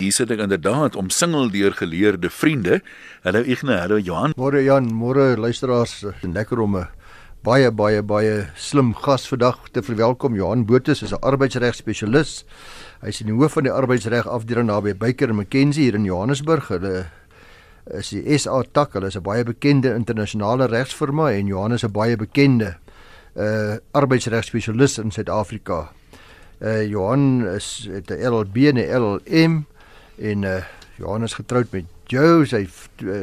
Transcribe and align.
Hier 0.00 0.14
sit 0.16 0.30
ek 0.32 0.40
inderdaad 0.40 0.94
omsingel 0.96 1.50
deur 1.52 1.74
geleerde 1.76 2.30
vriende. 2.32 2.78
Hallo 3.20 3.42
Igne, 3.44 3.74
hallo 3.82 3.98
Johan. 4.00 4.32
Môre 4.40 4.62
Jan, 4.64 4.86
môre 4.96 5.34
luisteraars, 5.36 6.06
lekker 6.24 6.62
om 6.64 6.76
'n 6.76 6.86
baie 7.44 7.70
baie 7.70 8.00
baie 8.02 8.48
slim 8.56 8.94
gas 8.94 9.28
vandag 9.28 9.58
te 9.72 9.82
verwelkom. 9.82 10.34
Johan 10.34 10.64
Botha 10.64 10.92
is 10.92 11.12
'n 11.12 11.20
arbeidsregspesialis. 11.20 12.44
Hy's 13.02 13.20
in 13.20 13.26
die 13.26 13.36
hoof 13.36 13.52
van 13.52 13.64
die 13.64 13.72
arbeidsreg 13.72 14.26
afdeling 14.26 14.68
naby 14.68 14.94
Baker 14.94 15.34
McKenzie 15.34 15.82
hier 15.82 15.94
in 15.94 16.06
Johannesburg. 16.06 16.68
Hulle 16.68 17.10
is 17.92 18.08
die 18.08 18.38
SA 18.38 18.62
tak. 18.72 18.94
Hulle 18.94 19.08
is 19.08 19.16
'n 19.16 19.22
baie 19.22 19.44
bekende 19.44 19.94
internasionale 19.94 20.66
regsfirma 20.66 21.30
en 21.32 21.46
Johan 21.46 21.72
is 21.72 21.84
'n 21.84 21.92
baie 21.92 22.16
bekende 22.16 22.76
uh 23.36 23.76
arbeidsregspesialis 23.92 24.98
in 24.98 25.10
Suid-Afrika. 25.10 25.92
Uh 26.62 26.88
Johan 26.88 27.46
is 27.46 27.86
het 27.92 28.10
'n 28.10 28.24
LLB 28.24 28.56
en 28.56 28.78
'n 28.78 28.88
LLM 28.88 29.66
en 30.20 30.46
uh 30.48 30.60
Johan 31.00 31.22
is 31.24 31.34
getroud 31.34 31.70
met 31.72 31.84
Joe, 32.12 32.44
sy 32.44 32.66
uh, 33.06 33.20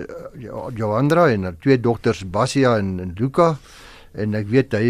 Joandra 0.73 1.27
en 1.29 1.43
haar 1.45 1.57
twee 1.61 1.77
dogters 1.77 2.23
Basia 2.25 2.77
en, 2.81 2.95
en 3.03 3.11
Luka 3.19 3.51
en 4.17 4.33
ek 4.39 4.47
weet 4.49 4.73
hy 4.73 4.87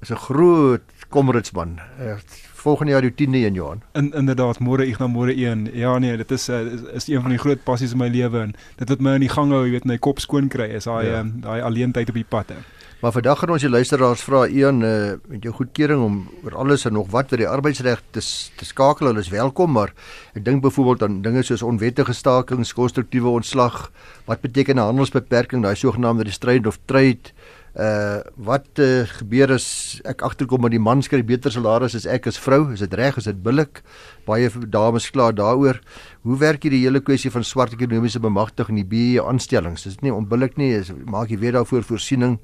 is 0.00 0.10
'n 0.10 0.24
groot 0.24 1.04
komritsman. 1.12 1.78
Uh, 2.00 2.16
volgende 2.60 2.92
jaar 2.92 3.04
die 3.04 3.12
10de 3.12 3.44
in 3.46 3.54
Johan. 3.54 3.82
In 3.92 4.12
inderdaad 4.12 4.60
môre 4.60 4.86
ek 4.86 4.98
na 4.98 5.06
môre 5.06 5.32
1. 5.32 5.68
Ja 5.74 5.98
nee, 5.98 6.16
dit 6.16 6.30
is, 6.30 6.48
uh, 6.48 6.60
is 6.60 6.82
is 6.92 7.08
een 7.08 7.20
van 7.20 7.30
die 7.30 7.38
groot 7.38 7.62
passies 7.64 7.92
in 7.92 7.98
my 7.98 8.08
lewe 8.08 8.40
en 8.40 8.54
dit 8.76 8.88
wat 8.88 9.00
my 9.00 9.14
in 9.14 9.26
die 9.26 9.32
gang 9.32 9.52
hou, 9.52 9.64
jy 9.64 9.70
weet, 9.76 9.84
my 9.84 9.98
kop 9.98 10.20
skoon 10.20 10.48
kry 10.48 10.68
is 10.76 10.84
daai 10.84 11.06
ja. 11.06 11.20
um, 11.20 11.40
daai 11.40 11.60
alleentyd 11.60 12.08
op 12.08 12.14
die 12.14 12.28
pad. 12.28 12.48
He. 12.48 12.79
Maar 13.00 13.14
vandag 13.16 13.38
gaan 13.40 13.50
ons 13.54 13.62
die 13.64 13.70
luisteraars 13.72 14.22
vra 14.26 14.42
Ian 14.44 14.82
uh, 14.84 15.14
met 15.32 15.46
jou 15.46 15.54
goedkeuring 15.56 16.02
om 16.04 16.16
oor 16.44 16.58
alles 16.60 16.82
en 16.84 16.92
nog 16.92 17.06
wat 17.08 17.30
wat 17.32 17.40
die 17.40 17.48
arbeidsreg 17.48 18.02
te, 18.12 18.20
te 18.60 18.66
skakel. 18.68 19.08
Hulle 19.08 19.22
is 19.24 19.30
welkom, 19.32 19.72
maar 19.72 19.94
ek 20.36 20.44
dink 20.44 20.60
byvoorbeeld 20.60 21.06
aan 21.06 21.16
dinge 21.24 21.40
soos 21.48 21.64
onwettige 21.64 22.12
stakings, 22.12 22.74
konstruktiewe 22.76 23.32
ontslag, 23.32 23.86
wat 24.28 24.44
beteken 24.44 24.76
'n 24.76 24.84
handelsbeperking, 24.92 25.64
daai 25.64 25.80
sogenaamde 25.80 26.28
restraint 26.28 26.66
of 26.66 26.76
trade 26.84 27.32
Uh 27.70 28.18
wat 28.34 28.80
uh, 28.82 29.06
gebeur 29.06 29.52
as 29.54 30.00
ek 30.08 30.24
agterkom 30.26 30.64
dat 30.66 30.72
die 30.74 30.82
man 30.82 31.04
skryf 31.06 31.22
beter 31.28 31.52
salaris 31.54 31.94
as 31.94 32.06
ek 32.06 32.26
as 32.26 32.38
vrou? 32.40 32.72
Is 32.74 32.82
dit 32.82 32.94
reg? 32.98 33.18
Is 33.20 33.28
dit 33.30 33.42
billik? 33.42 33.82
Baie 34.26 34.50
dames 34.66 35.06
kla 35.14 35.30
daaroor. 35.30 35.78
Hoe 36.26 36.38
werk 36.40 36.66
hierdie 36.66 36.82
hele 36.82 37.00
kwessie 37.00 37.30
van 37.30 37.46
swart 37.46 37.76
ekonomiese 37.76 38.18
bemagtiging 38.20 38.74
in 38.74 38.82
die 38.82 38.90
BE 38.90 39.22
aanstellings? 39.22 39.86
Is 39.86 40.00
dit 40.00 40.08
nie 40.08 40.14
onbillik 40.14 40.58
nie? 40.58 40.72
Is 40.80 40.90
maak 41.06 41.30
jy 41.30 41.38
weer 41.38 41.60
daarvoor 41.60 41.86
voorsiening? 41.86 42.40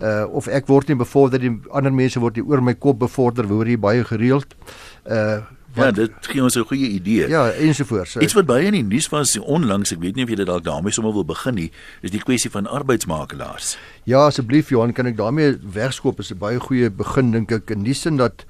Uh 0.00 0.24
of 0.32 0.48
ek 0.48 0.70
word 0.72 0.88
nie 0.88 0.96
bevorder 0.96 1.42
die 1.42 1.52
ander 1.70 1.92
mense 1.92 2.20
word 2.20 2.40
hier 2.40 2.48
oor 2.48 2.64
my 2.64 2.74
kop 2.74 3.02
bevorder, 3.04 3.48
word 3.50 3.74
hier 3.74 3.82
baie 3.82 4.04
gereeld. 4.08 4.56
Uh 5.04 5.42
Ja, 5.74 5.90
dit 5.90 6.12
gee 6.20 6.42
ons 6.42 6.56
'n 6.56 6.64
goeie 6.68 6.88
idee. 6.88 7.28
Ja, 7.28 7.50
ensovoorts. 7.50 8.16
Iets 8.16 8.32
wat 8.32 8.46
baie 8.46 8.66
in 8.66 8.72
die 8.72 8.82
nuus 8.82 9.08
was 9.08 9.38
onlangs, 9.38 9.92
ek 9.92 10.00
weet 10.00 10.14
nie 10.14 10.24
of 10.24 10.30
jy 10.30 10.36
dit 10.36 10.46
dalk 10.46 10.64
daarmee 10.64 10.92
sommer 10.92 11.12
wil 11.12 11.24
begin 11.24 11.54
nie, 11.54 11.70
is 12.02 12.10
die 12.10 12.20
kwessie 12.20 12.50
van 12.50 12.66
arbeidsmakelaars. 12.66 13.78
Ja, 14.04 14.26
asseblief 14.26 14.68
Johan, 14.68 14.92
kan 14.92 15.06
ek 15.06 15.16
daarmee 15.16 15.58
wegskoop 15.62 16.18
is 16.18 16.30
'n 16.30 16.38
baie 16.38 16.60
goeie 16.60 16.90
begin 16.90 17.30
dink 17.30 17.52
ek 17.52 17.70
in 17.70 17.82
die 17.82 17.94
sin 17.94 18.16
dat 18.16 18.44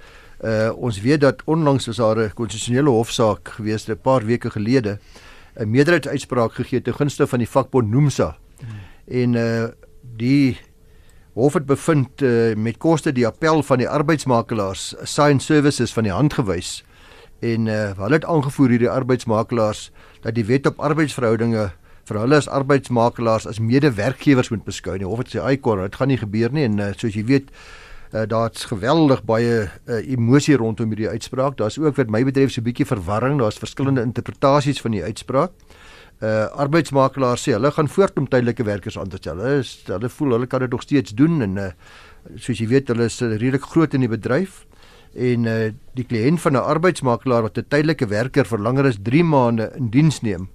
uh 0.45 0.73
ons 0.75 1.01
weet 1.01 1.21
dat 1.21 1.43
onlangs 1.45 1.89
is 1.89 1.97
daar 1.97 2.19
'n 2.19 2.35
konstitusionele 2.35 2.91
hofsaak 2.91 3.49
gewees 3.49 3.89
'n 3.89 3.97
paar 3.97 4.27
weke 4.27 4.51
gelede 4.51 4.99
'n 5.57 5.71
meerderheidsuitspraak 5.71 6.53
gegee 6.53 6.83
te 6.83 6.93
gunste 6.93 7.27
van 7.27 7.39
die 7.39 7.49
vakbond 7.49 7.91
Nomsa. 7.91 8.37
Hmm. 8.59 8.69
En 9.07 9.35
uh 9.35 9.69
die 10.17 10.59
hof 11.35 11.55
het 11.55 11.67
bevind 11.67 12.23
uh, 12.23 12.55
met 12.55 12.77
koste 12.77 13.13
die 13.13 13.27
appel 13.27 13.63
van 13.63 13.79
die 13.79 13.89
arbeidsmakelaars 13.89 14.95
Sign 15.03 15.39
Services 15.39 15.93
van 15.93 16.03
die 16.03 16.13
hand 16.13 16.35
gewys 16.35 16.83
en 17.43 17.67
uh, 17.67 17.93
hulle 17.99 18.19
het 18.21 18.27
aangevoer 18.31 18.77
hierdie 18.77 18.91
arbeidsmakelaars 18.91 19.91
dat 20.23 20.37
die 20.37 20.47
wet 20.47 20.67
op 20.71 20.81
arbeidsverhoudinge 20.81 21.71
vir 22.09 22.19
hulle 22.19 22.39
as 22.39 22.49
arbeidsmakelaars 22.51 23.47
as 23.51 23.61
medewerkgewers 23.63 24.51
moet 24.55 24.65
beskou. 24.67 24.97
Die 24.99 25.09
hof 25.09 25.23
het 25.23 25.33
sê 25.35 25.43
ai 25.43 25.57
kon, 25.59 25.83
dit 25.83 25.99
gaan 25.99 26.11
nie 26.11 26.21
gebeur 26.21 26.55
nie 26.55 26.67
en 26.69 26.79
uh, 26.79 26.91
soos 26.99 27.17
jy 27.19 27.25
weet 27.27 27.51
uh, 28.13 28.25
daar's 28.31 28.67
geweldig 28.71 29.25
baie 29.27 29.55
uh, 29.67 30.01
emosie 30.03 30.59
rondom 30.59 30.95
hierdie 30.95 31.11
uitspraak. 31.11 31.59
Daar's 31.59 31.79
ook 31.83 31.99
wat 31.99 32.11
my 32.11 32.23
betref 32.27 32.55
so 32.55 32.61
'n 32.61 32.69
bietjie 32.71 32.87
verwarring. 32.87 33.39
Daar's 33.39 33.59
verskillende 33.59 34.03
interpretasies 34.03 34.81
van 34.81 34.93
die 34.93 35.03
uitspraak. 35.03 35.53
Uh 36.23 36.47
arbeidsmakelaars 36.55 37.49
sê 37.49 37.53
hulle 37.59 37.71
gaan 37.71 37.89
voort 37.89 38.19
om 38.19 38.29
tydelike 38.29 38.63
werkers 38.63 38.99
aan 38.99 39.09
te 39.09 39.19
stel. 39.19 39.39
Hulle 39.43 39.59
is 39.59 39.83
hulle 39.87 40.09
voel 40.09 40.39
hulle 40.39 40.47
kan 40.47 40.61
dit 40.61 40.71
nog 40.71 40.83
steeds 40.83 41.11
doen 41.11 41.43
en 41.43 41.57
uh 41.57 41.71
soos 42.39 42.59
jy 42.59 42.69
weet 42.71 42.89
hulle 42.89 43.05
is 43.11 43.19
redelik 43.21 43.65
groot 43.67 43.95
in 43.95 44.01
die 44.01 44.13
bedryf 44.13 44.63
en 45.15 45.45
uh, 45.45 45.71
die 45.95 46.05
kliënt 46.05 46.41
van 46.41 46.53
'n 46.53 46.69
arbeidsmakelaar 46.75 47.43
wat 47.43 47.59
'n 47.59 47.69
tydelike 47.69 48.07
werker 48.07 48.45
vir 48.45 48.59
langer 48.59 48.87
as 48.87 48.99
3 49.03 49.25
maande 49.25 49.73
in 49.77 49.91
diens 49.91 50.21
neem, 50.23 50.49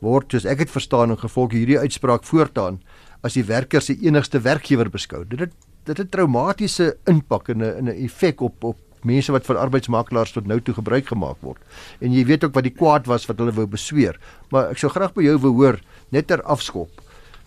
word 0.00 0.30
soos 0.30 0.44
ek 0.44 0.58
dit 0.58 0.70
verstaan 0.70 1.10
en 1.10 1.18
gevolg 1.18 1.52
hierdie 1.52 1.78
uitspraak 1.78 2.24
voortaan 2.24 2.80
as 3.22 3.34
die 3.34 3.44
werker 3.44 3.80
se 3.80 3.96
enigste 4.02 4.40
werkgewer 4.40 4.90
beskou. 4.90 5.24
Dit 5.24 5.40
het 5.40 5.52
dit 5.84 5.98
het 5.98 6.10
traumatiese 6.10 6.96
impak 7.06 7.48
en 7.48 7.62
'n 7.62 7.88
'n 7.88 8.04
effek 8.04 8.40
op 8.40 8.64
op 8.64 8.78
mense 9.04 9.32
wat 9.32 9.46
van 9.46 9.56
arbeidsmakelaars 9.56 10.32
tot 10.32 10.46
nou 10.46 10.60
toe 10.60 10.74
gebruik 10.74 11.06
gemaak 11.06 11.36
word. 11.40 11.58
En 12.00 12.12
jy 12.12 12.24
weet 12.24 12.44
ook 12.44 12.54
wat 12.54 12.62
die 12.62 12.74
kwaad 12.74 13.06
was 13.06 13.26
wat 13.26 13.38
hulle 13.38 13.52
wou 13.52 13.66
besweer. 13.66 14.18
Maar 14.50 14.70
ek 14.70 14.78
sou 14.78 14.90
graag 14.90 15.14
by 15.14 15.22
jou 15.22 15.38
wil 15.38 15.52
hoor 15.52 15.80
net 16.10 16.26
ter 16.26 16.42
afskop. 16.42 17.02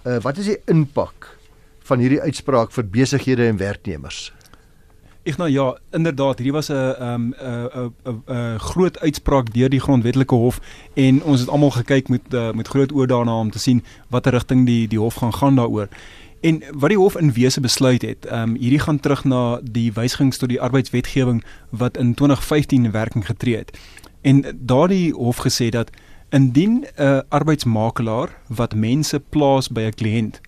Uh 0.06 0.20
wat 0.22 0.38
is 0.38 0.46
die 0.46 0.62
impak 0.66 1.38
van 1.86 2.00
hierdie 2.00 2.22
uitspraak 2.22 2.72
vir 2.72 2.84
besighede 2.84 3.47
en 3.47 3.58
werknemers? 3.58 4.34
Ek 5.25 5.40
nou 5.41 5.47
ja, 5.50 5.72
inderdaad, 5.91 6.38
hierdie 6.38 6.53
was 6.53 6.69
'n 6.69 6.74
'n 6.74 7.34
'n 7.41 7.94
'n 8.06 8.22
'n 8.30 8.59
groot 8.59 9.00
uitspraak 9.00 9.53
deur 9.53 9.69
die 9.69 9.80
grondwetlike 9.80 10.36
hof 10.36 10.59
en 10.94 11.24
ons 11.24 11.40
het 11.40 11.50
almal 11.50 11.72
gekyk 11.72 12.09
met 12.09 12.34
uh, 12.34 12.52
met 12.52 12.68
groot 12.68 12.91
oë 12.91 13.06
daarna 13.06 13.40
om 13.40 13.52
te 13.52 13.59
sien 13.59 13.84
watter 14.09 14.31
rigting 14.31 14.66
die 14.66 14.88
die 14.88 15.00
hof 15.00 15.16
gaan 15.16 15.34
gaan 15.34 15.56
daaroor. 15.56 15.88
En 16.41 16.64
wat 16.72 16.90
die 16.90 16.97
hof 16.97 17.18
in 17.18 17.34
wese 17.34 17.59
besluit 17.59 18.02
het, 18.02 18.25
ehm 18.25 18.50
um, 18.50 18.56
hierdie 18.56 18.80
gaan 18.80 19.00
terug 19.00 19.24
na 19.24 19.59
die 19.64 19.94
wysigings 19.94 20.38
tot 20.38 20.50
die 20.50 20.62
arbeidswetgewing 20.62 21.44
wat 21.69 21.97
in 21.97 22.14
2015 22.14 22.85
in 22.85 22.91
werking 22.91 23.25
getree 23.25 23.58
het. 23.58 23.78
En 24.22 24.46
daardie 24.59 25.14
hof 25.14 25.38
gesê 25.38 25.69
dat 25.69 25.90
indien 26.30 26.85
'n 26.97 27.24
arbeidsmakelaar 27.30 28.30
wat 28.47 28.75
mense 28.75 29.19
plaas 29.19 29.69
by 29.69 29.81
'n 29.81 29.94
kliënt 29.94 30.41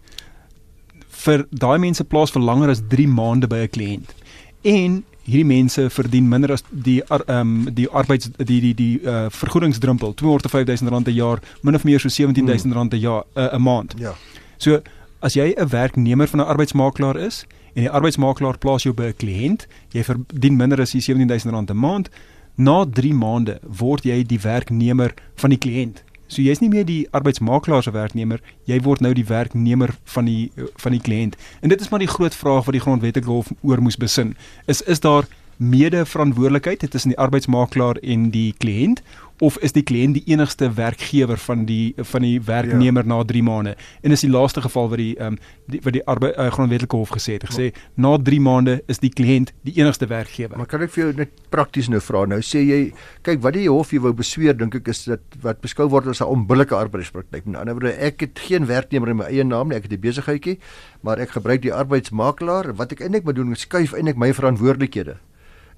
vir 1.08 1.48
daai 1.50 1.78
mense 1.78 2.04
plaas 2.04 2.32
vir 2.32 2.42
langer 2.42 2.70
as 2.70 2.82
3 2.88 3.08
maande 3.08 3.48
by 3.48 3.56
'n 3.66 3.70
kliënt 3.70 4.14
en 4.62 5.03
hierdie 5.28 5.45
mense 5.45 5.90
verdien 5.91 6.28
minder 6.28 6.51
as 6.56 6.63
die 6.72 7.01
ehm 7.03 7.28
um, 7.28 7.73
die 7.75 7.88
arbeids 7.90 8.29
die 8.38 8.62
die 8.62 8.73
die 8.73 8.94
uh, 9.03 9.28
vergoedingsdrempel 9.29 10.13
205000 10.16 10.90
rand 10.90 11.03
per 11.03 11.13
jaar 11.13 11.41
min 11.62 11.75
of 11.75 11.84
meer 11.84 12.00
so 12.00 12.09
17000 12.09 12.73
rand 12.73 12.90
per 12.90 13.00
jaar 13.00 13.23
'n 13.35 13.56
uh, 13.56 13.57
maand. 13.57 13.94
Ja. 14.00 14.16
So 14.57 14.81
as 15.19 15.34
jy 15.34 15.53
'n 15.57 15.69
werknemer 15.69 16.28
van 16.28 16.40
'n 16.40 16.47
arbeidsmakelaar 16.47 17.18
is 17.18 17.45
en 17.73 17.84
die 17.84 17.91
arbeidsmakelaar 17.91 18.57
plaas 18.57 18.84
jou 18.84 18.94
by 18.94 19.12
'n 19.12 19.18
kliënt, 19.18 19.68
jy 19.91 20.03
verdien 20.03 20.56
minder 20.56 20.81
as 20.81 20.91
17000 20.91 21.53
rand 21.53 21.69
'n 21.69 21.78
maand, 21.78 22.09
na 22.56 22.85
3 22.85 23.13
maande 23.13 23.59
word 23.62 24.03
jy 24.03 24.24
die 24.24 24.39
werknemer 24.39 25.13
van 25.35 25.50
die 25.50 25.59
kliënt. 25.59 26.03
So 26.28 26.44
jy's 26.44 26.60
nie 26.60 26.70
meer 26.70 26.86
die 26.86 27.08
arbeidsmakelaar 27.16 27.84
se 27.84 27.92
werknemer, 27.96 28.42
jy 28.68 28.80
word 28.84 29.02
nou 29.02 29.14
die 29.16 29.26
werknemer 29.28 29.96
van 30.14 30.28
die 30.28 30.52
van 30.84 30.96
die 30.96 31.02
kliënt. 31.02 31.38
En 31.62 31.72
dit 31.72 31.82
is 31.82 31.90
maar 31.90 32.04
die 32.04 32.12
groot 32.12 32.36
vraag 32.36 32.68
wat 32.68 32.76
die 32.76 32.84
grondwetlike 32.84 33.32
hof 33.32 33.52
oor 33.62 33.82
moes 33.82 33.98
besin. 33.98 34.36
Is 34.68 34.82
is 34.82 35.00
daar 35.00 35.28
mede 35.57 36.06
verantwoordelikheid 36.06 36.91
tussen 36.91 37.09
die 37.09 37.18
arbeidsmakelaar 37.18 37.97
en 38.01 38.29
die 38.31 38.53
kliënt 38.57 39.01
of 39.40 39.57
is 39.62 39.73
die 39.75 39.84
kliënt 39.85 40.18
die 40.18 40.23
enigste 40.34 40.69
werkgewer 40.73 41.38
van 41.38 41.66
die 41.69 41.94
van 42.12 42.25
die 42.25 42.40
werknemer 42.41 43.06
ja. 43.06 43.09
na 43.12 43.18
3 43.25 43.44
maande? 43.45 43.75
En 44.01 44.12
is 44.12 44.23
die 44.25 44.31
laaste 44.31 44.62
geval 44.66 44.90
wat 44.90 45.01
die 45.01 45.13
ehm 45.18 45.38
um, 45.38 45.40
die 45.68 45.81
wat 45.84 45.94
die 45.94 46.03
arbeid 46.09 46.38
uh, 46.38 46.47
grondwetlike 46.53 46.97
hof 46.97 47.13
gesê 47.13 47.38
het 47.38 47.45
gesê 47.50 47.68
na 47.95 48.16
3 48.18 48.40
maande 48.41 48.79
is 48.88 49.01
die 49.03 49.12
kliënt 49.13 49.53
die 49.68 49.75
enigste 49.78 50.09
werkgewer. 50.09 50.57
Maar 50.57 50.69
kan 50.72 50.85
ek 50.85 50.94
vir 50.95 51.03
jou 51.03 51.13
net 51.19 51.34
prakties 51.53 51.89
nou 51.94 52.01
vra? 52.01 52.25
Nou 52.25 52.41
sê 52.41 52.63
jy 52.66 52.81
kyk 53.28 53.44
wat 53.45 53.57
die 53.57 53.68
hof 53.69 53.94
jy 53.94 54.01
wou 54.01 54.13
besweer 54.18 54.57
dink 54.57 54.79
ek 54.81 54.89
is 54.94 55.06
dit 55.06 55.39
wat 55.45 55.62
beskou 55.62 55.89
word 55.94 56.09
as 56.13 56.22
'n 56.22 56.34
onbillike 56.34 56.75
arbeidspraktyk. 56.75 57.45
Met 57.45 57.62
ander 57.62 57.77
woorde 57.77 57.94
ek 57.94 58.21
het 58.25 58.39
geen 58.39 58.65
werknemer 58.65 59.10
in 59.10 59.18
my 59.18 59.30
eie 59.30 59.44
naam 59.44 59.69
nie 59.69 59.77
ek 59.77 59.89
het 59.89 59.94
'n 59.94 60.01
besigheidjie 60.01 60.57
maar 61.01 61.19
ek 61.19 61.38
gebruik 61.38 61.62
die 61.62 61.74
arbeidsmakelaar. 61.74 62.74
Wat 62.75 62.92
ek 62.92 63.01
eintlik 63.01 63.24
moet 63.24 63.36
doen 63.36 63.56
skuif 63.56 63.94
eintlik 63.94 64.18
my 64.18 64.33
verantwoordelikhede 64.33 65.18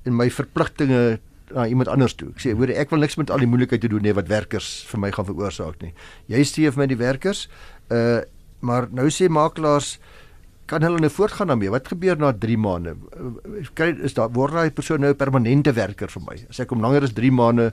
en 0.06 0.16
my 0.16 0.30
verpligtinge 0.30 1.20
na 1.54 1.66
iemand 1.68 1.90
anders 1.90 2.16
toe. 2.18 2.30
Ek 2.36 2.44
sê 2.44 2.54
hoor 2.58 2.70
ek 2.70 2.92
wil 2.94 3.04
niks 3.04 3.18
met 3.20 3.32
al 3.34 3.42
die 3.42 3.50
moeilikheid 3.50 3.82
te 3.82 3.90
doen 3.92 4.06
hê 4.06 4.14
wat 4.18 4.30
werkers 4.30 4.70
vir 4.90 5.02
my 5.02 5.12
gaan 5.16 5.28
veroorsaak 5.28 5.82
nie. 5.82 5.94
Jy 6.30 6.44
steef 6.46 6.78
my 6.80 6.90
die 6.90 7.00
werkers. 7.00 7.48
Uh 7.90 8.22
maar 8.60 8.90
nou 8.92 9.06
sê 9.08 9.30
makelaars 9.32 9.94
kan 10.68 10.84
hulle 10.84 11.00
nou 11.00 11.10
voortgaan 11.10 11.48
daarmee. 11.48 11.72
Wat 11.72 11.88
gebeur 11.88 12.18
na 12.20 12.34
3 12.36 12.58
maande? 12.60 12.96
Uh, 13.16 13.62
kry 13.74 13.94
is 14.04 14.18
daar 14.18 14.34
word 14.36 14.58
daai 14.58 14.76
persoon 14.76 15.00
nou 15.00 15.14
'n 15.14 15.16
permanente 15.16 15.72
werker 15.74 16.12
vir 16.12 16.24
my? 16.28 16.36
As 16.50 16.60
ek 16.60 16.70
hom 16.76 16.82
langer 16.84 17.04
as 17.08 17.16
3 17.16 17.32
maande 17.32 17.72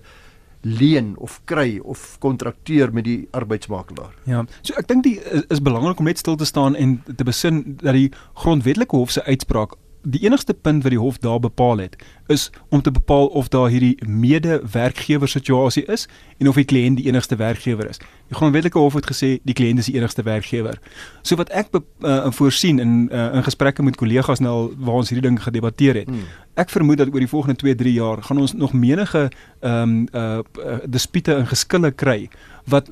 leen 0.63 1.15
of 1.19 1.41
kry 1.45 1.79
of 1.83 2.17
kontrakteer 2.19 2.93
met 2.93 3.05
die 3.05 3.29
arbeidsmakelaar. 3.31 4.15
Ja. 4.25 4.45
So 4.63 4.75
ek 4.79 4.89
dink 4.89 5.05
die 5.05 5.19
is, 5.21 5.43
is 5.49 5.63
belangrik 5.63 5.99
om 5.99 6.09
net 6.09 6.19
stil 6.19 6.37
te 6.37 6.45
staan 6.45 6.75
en 6.75 7.03
te 7.17 7.25
besin 7.25 7.77
dat 7.83 7.95
die 7.95 8.11
grondwetlike 8.35 8.97
hof 8.97 9.11
se 9.11 9.25
uitspraak 9.25 9.77
die 10.07 10.23
enigste 10.23 10.55
punt 10.55 10.85
wat 10.85 10.95
die 10.95 11.01
hof 11.01 11.19
daar 11.19 11.41
bepaal 11.43 11.79
het 11.83 11.97
is 12.31 12.51
om 12.69 12.83
te 12.83 12.91
bepaal 12.91 13.27
of 13.27 13.49
daar 13.49 13.69
hierdie 13.69 13.97
mede-werkgewer 14.07 15.29
situasie 15.29 15.85
is 15.85 16.07
en 16.39 16.49
of 16.49 16.59
die 16.59 16.65
kliënt 16.65 17.01
die 17.01 17.07
enigste 17.07 17.37
werkgewer 17.37 17.89
is. 17.91 17.99
Die 18.31 18.37
grondwetlike 18.39 18.79
hof 18.79 18.95
het 18.99 19.07
gesê 19.11 19.37
die 19.43 19.55
kliënt 19.55 19.83
is 19.83 19.91
die 19.91 19.97
enigste 19.99 20.23
werkgewer. 20.27 20.79
So 21.23 21.39
wat 21.39 21.51
ek 21.55 21.75
uh, 21.75 22.31
voorsien 22.39 22.79
in 22.83 22.97
uh, 23.13 23.29
in 23.35 23.47
gesprekke 23.47 23.83
met 23.83 23.99
kollegas 23.99 24.43
nou 24.43 24.75
waar 24.79 25.03
ons 25.03 25.11
hierdie 25.11 25.29
ding 25.29 25.39
gedebatteer 25.43 26.03
het. 26.03 26.11
Hmm. 26.11 26.27
Ek 26.59 26.71
vermoed 26.73 27.03
dat 27.03 27.13
oor 27.13 27.23
die 27.23 27.31
volgende 27.31 27.59
2-3 27.63 27.95
jaar 27.95 28.23
gaan 28.23 28.43
ons 28.43 28.55
nog 28.55 28.73
menige 28.73 29.29
ehm 29.61 29.83
um, 29.83 30.07
uh, 30.13 30.39
uh 30.67 30.79
dispute 30.87 31.35
en 31.35 31.47
geskille 31.47 31.91
kry 31.91 32.29
wat 32.67 32.91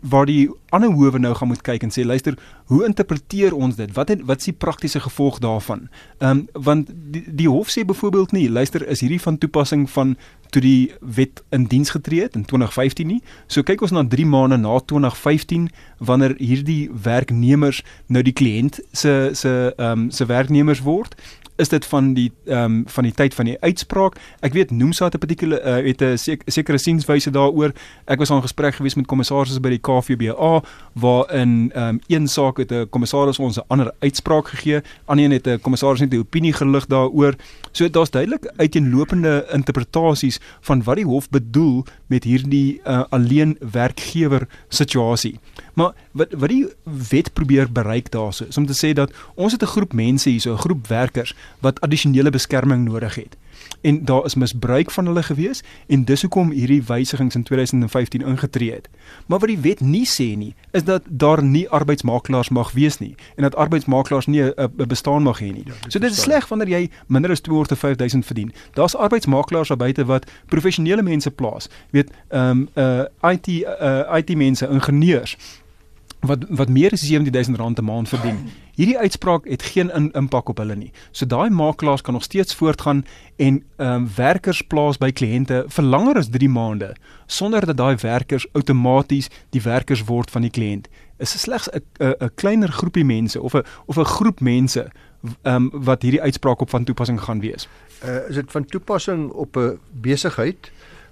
waar 0.00 0.26
die 0.28 0.50
ander 0.68 0.92
howe 0.92 1.18
nou 1.18 1.34
gaan 1.34 1.48
moet 1.48 1.62
kyk 1.64 1.82
en 1.82 1.92
sê 1.94 2.04
luister, 2.04 2.36
hoe 2.68 2.84
interpreteer 2.84 3.54
ons 3.56 3.76
dit? 3.76 3.92
Wat 3.96 4.08
het, 4.12 4.24
wat 4.28 4.44
is 4.44 4.50
die 4.50 4.56
praktiese 4.56 5.00
gevolg 5.00 5.40
daarvan? 5.40 5.88
Ehm 6.18 6.30
um, 6.30 6.46
want 6.52 6.90
die, 6.92 7.24
die 7.26 7.48
hof 7.48 7.72
sê 7.72 7.84
byvoorbeeld 7.84 8.32
nie, 8.32 8.50
luister, 8.50 8.86
is 8.86 9.00
hierdie 9.00 9.20
van 9.20 9.38
toepassing 9.38 9.88
van 9.90 10.16
toe 10.50 10.62
die 10.62 10.92
wet 11.00 11.42
in 11.54 11.64
diens 11.70 11.90
getree 11.90 12.22
het 12.22 12.34
in 12.34 12.44
2015 12.44 13.06
nie. 13.06 13.20
So 13.46 13.62
kyk 13.62 13.82
ons 13.86 13.94
na 13.94 14.04
3 14.04 14.26
maande 14.26 14.58
na 14.58 14.78
2015 14.78 15.68
wanneer 15.98 16.34
hierdie 16.38 16.90
werknemers 16.92 17.82
nou 18.06 18.22
die 18.26 18.36
kliënt 18.36 18.82
se 18.92 19.30
se 19.32 19.72
ehm 19.76 20.06
um, 20.06 20.10
se 20.10 20.26
werknemers 20.26 20.82
word 20.84 21.16
is 21.60 21.68
dit 21.68 21.86
van 21.86 22.14
die 22.14 22.30
ehm 22.46 22.64
um, 22.64 22.82
van 22.86 23.04
die 23.04 23.12
tyd 23.12 23.34
van 23.34 23.44
die 23.44 23.56
uitspraak. 23.60 24.16
Ek 24.40 24.52
weet 24.56 24.70
Nomsa 24.70 25.04
het 25.04 25.14
'n 25.14 25.18
particular 25.18 25.60
uh, 25.60 25.86
het 25.86 26.02
'n 26.02 26.16
sek 26.16 26.42
sekere 26.46 26.78
sienswyse 26.78 27.30
daaroor. 27.30 27.72
Ek 28.06 28.18
was 28.18 28.30
aan 28.30 28.42
gesprek 28.42 28.74
gewees 28.74 28.94
met 28.94 29.06
kommissarisse 29.06 29.60
by 29.60 29.68
die 29.68 29.78
KVBA 29.78 30.62
waarin 30.92 31.70
ehm 31.74 31.88
um, 31.88 32.00
een 32.06 32.28
saak 32.28 32.56
het 32.56 32.72
'n 32.72 32.88
kommissaris 32.90 33.38
ons 33.38 33.56
'n 33.56 33.64
ander 33.68 33.92
uitspraak 34.00 34.48
gegee. 34.48 34.80
Ander 35.04 35.24
een 35.24 35.32
het 35.32 35.46
'n 35.46 35.60
kommissaris 35.60 36.00
net 36.00 36.12
'n 36.12 36.18
opinie 36.18 36.52
gelig 36.52 36.86
daaroor. 36.86 37.34
So 37.72 37.90
daar's 37.90 38.10
duidelik 38.10 38.52
uiteenlopende 38.56 39.46
interpretasies 39.52 40.40
van 40.60 40.82
wat 40.82 40.96
die 40.96 41.04
hof 41.04 41.28
bedoel 41.28 41.84
met 42.06 42.24
hierdie 42.24 42.80
uh, 42.84 43.04
alleen 43.08 43.56
werkgewer 43.72 44.48
situasie. 44.68 45.38
Maar 45.74 45.92
wat 46.12 46.32
wat 46.32 46.48
die 46.48 46.66
wet 47.10 47.32
probeer 47.32 47.72
bereik 47.72 48.10
daarso 48.10 48.44
is 48.48 48.56
om 48.56 48.66
te 48.66 48.76
sê 48.76 48.92
dat 48.92 49.12
ons 49.34 49.52
het 49.52 49.62
'n 49.62 49.66
groep 49.74 49.92
mense 49.92 50.30
hier, 50.30 50.40
so 50.40 50.52
'n 50.52 50.58
groep 50.58 50.86
werkers 50.86 51.34
wat 51.58 51.80
addisionele 51.80 52.30
beskerming 52.30 52.84
nodig 52.84 53.14
het. 53.14 53.36
En 53.80 54.04
daar 54.04 54.24
is 54.24 54.34
misbruik 54.34 54.90
van 54.90 55.06
hulle 55.06 55.22
gewees 55.22 55.62
en 55.86 56.04
dis 56.04 56.22
hoekom 56.22 56.50
hierdie 56.50 56.82
wysigings 56.82 57.34
in 57.34 57.42
2015 57.42 58.20
ingetree 58.20 58.72
het. 58.72 58.88
Maar 59.26 59.38
wat 59.38 59.48
die 59.48 59.58
wet 59.58 59.80
nie 59.80 60.06
sê 60.06 60.36
nie, 60.36 60.54
is 60.70 60.84
dat 60.84 61.02
daar 61.08 61.42
nie 61.44 61.68
arbeidsmakelaars 61.68 62.48
mag 62.48 62.72
wees 62.72 62.98
nie 62.98 63.14
en 63.36 63.42
dat 63.42 63.56
arbeidsmakelaars 63.56 64.26
nie 64.26 64.42
'n 64.42 64.88
bestaan 64.88 65.22
mag 65.22 65.40
hê 65.40 65.52
nie. 65.52 65.62
Ja, 65.66 65.72
so 65.88 65.98
dit 65.98 66.10
is 66.10 66.20
sleg 66.20 66.48
wanneer 66.48 66.68
jy 66.68 66.90
minder 67.06 67.30
as 67.30 67.40
25000 67.40 68.26
verdien. 68.26 68.52
Daar's 68.74 68.96
arbeidsmakelaars 68.96 69.68
daar 69.68 69.76
buite 69.76 70.04
wat 70.04 70.30
professionele 70.46 71.02
mense 71.02 71.30
plaas. 71.30 71.68
Weet, 71.90 72.10
ehm 72.28 72.50
um, 72.50 72.68
uh 72.74 73.30
IT 73.30 73.48
uh 73.48 74.16
IT 74.16 74.36
mense, 74.36 74.68
ingenieurs 74.68 75.36
wat 76.20 76.44
wat 76.48 76.68
meer 76.68 76.92
as 76.92 77.00
17000 77.00 77.56
rand 77.56 77.78
'n 77.78 77.84
maand 77.84 78.08
verdien. 78.08 78.38
Hierdie 78.74 78.98
uitspraak 78.98 79.44
het 79.44 79.62
geen 79.62 80.12
impak 80.12 80.48
op 80.48 80.56
hulle 80.56 80.76
nie. 80.76 80.92
So 81.10 81.26
daai 81.26 81.50
makelaars 81.50 82.00
kan 82.00 82.14
nog 82.14 82.22
steeds 82.22 82.54
voortgaan 82.54 83.04
en 83.36 83.64
ehm 83.76 83.92
um, 83.92 84.08
werkers 84.16 84.62
plaas 84.62 84.98
by 84.98 85.10
kliënte 85.12 85.64
vir 85.68 85.84
langer 85.84 86.16
as 86.16 86.28
3 86.28 86.48
maande 86.48 86.96
sonder 87.26 87.66
dat 87.66 87.76
daai 87.76 87.96
werkers 87.96 88.46
outomaties 88.52 89.28
die 89.50 89.62
werkers 89.62 90.04
word 90.04 90.30
van 90.30 90.42
die 90.42 90.50
kliënt. 90.50 90.88
Is 91.16 91.40
slegs 91.40 91.68
'n 91.68 91.82
'n 91.98 92.30
kleiner 92.34 92.72
groepie 92.72 93.04
mense 93.04 93.40
of 93.40 93.54
'n 93.54 93.64
of 93.86 93.96
'n 93.96 94.04
groep 94.04 94.40
mense 94.40 94.90
ehm 95.42 95.54
um, 95.54 95.70
wat 95.72 96.02
hierdie 96.02 96.22
uitspraak 96.22 96.60
op 96.60 96.70
van 96.70 96.84
toepassing 96.84 97.20
gaan 97.20 97.40
wees. 97.40 97.68
Uh, 98.04 98.28
is 98.28 98.34
dit 98.34 98.50
van 98.50 98.64
toepassing 98.64 99.30
op 99.30 99.56
'n 99.56 99.78
besigheid 99.90 100.70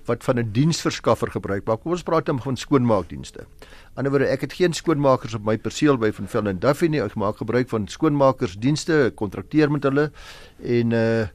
wat 0.09 0.25
van 0.25 0.39
'n 0.39 0.53
diensverskaffer 0.53 1.31
gebruik 1.31 1.65
maak? 1.67 1.83
Kom 1.83 1.93
ons 1.93 2.03
praat 2.03 2.27
dan 2.27 2.41
van 2.41 2.57
skoonmaakdienste 2.57 3.47
ander 3.99 4.13
woorde 4.15 4.31
ek 4.31 4.45
het 4.47 4.55
geen 4.55 4.75
skoonmakers 4.77 5.35
op 5.35 5.47
my 5.47 5.57
perseel 5.59 5.99
by 5.99 6.13
van 6.15 6.29
Vel 6.31 6.51
en 6.53 6.61
Duffy 6.63 6.87
nie 6.93 7.01
ek 7.03 7.17
maak 7.19 7.41
gebruik 7.43 7.71
van 7.73 7.89
skoonmakersdienste 7.91 9.09
kontrakteer 9.19 9.73
met 9.75 9.89
hulle 9.89 10.11
en 10.63 10.95
uh 10.95 11.27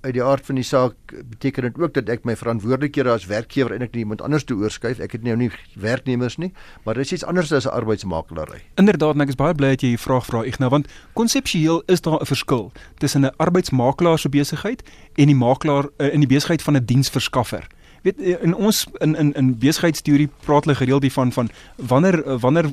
uit 0.00 0.14
die 0.14 0.24
aard 0.24 0.46
van 0.46 0.54
die 0.54 0.64
saak 0.64 0.94
beteken 1.30 1.62
dit 1.62 1.78
ook 1.78 1.94
dat 1.94 2.08
ek 2.08 2.24
my 2.24 2.36
verantwoordelikhede 2.36 3.10
as 3.10 3.26
werkgewer 3.26 3.72
eintlik 3.72 3.94
nie 3.94 4.04
iemand 4.04 4.22
anders 4.22 4.44
toe 4.44 4.56
oorskuif. 4.62 4.98
Ek 4.98 5.12
het 5.12 5.22
nou 5.22 5.36
nie 5.36 5.50
werknemers 5.74 6.36
nie 6.36 6.52
maar 6.84 6.94
dit 6.94 7.04
is 7.04 7.12
iets 7.12 7.24
anders 7.24 7.52
as 7.52 7.66
'n 7.66 7.74
arbeidsmakelaary 7.74 8.62
inderdaad 8.76 9.14
en 9.14 9.20
ek 9.20 9.28
is 9.28 9.34
baie 9.34 9.54
bly 9.54 9.68
dat 9.68 9.82
jy 9.82 9.88
hier 9.88 9.98
vraag 9.98 10.26
vra 10.26 10.44
Ignas 10.44 10.70
want 10.70 10.88
konseptueel 11.12 11.82
is 11.86 12.00
daar 12.00 12.20
'n 12.20 12.26
verskil 12.26 12.72
tussen 12.98 13.24
'n 13.24 13.34
arbeidsmakelaar 13.36 14.18
se 14.18 14.28
besigheid 14.28 14.82
en 15.16 15.26
die 15.26 15.34
makelaar 15.34 15.88
uh, 15.98 16.12
in 16.12 16.20
die 16.20 16.28
besigheid 16.28 16.62
van 16.62 16.76
'n 16.76 16.84
diensverskaffer. 16.84 17.66
Weet 18.02 18.20
eh, 18.20 18.42
in 18.42 18.54
ons 18.54 18.86
in 18.98 19.14
in 19.16 19.32
in 19.32 19.58
besigheidsteorie 19.58 20.28
praat 20.44 20.64
hulle 20.64 20.76
gereeld 20.76 21.02
hiervan 21.02 21.32
van 21.32 21.50
wanneer 21.76 22.38
wanneer 22.38 22.72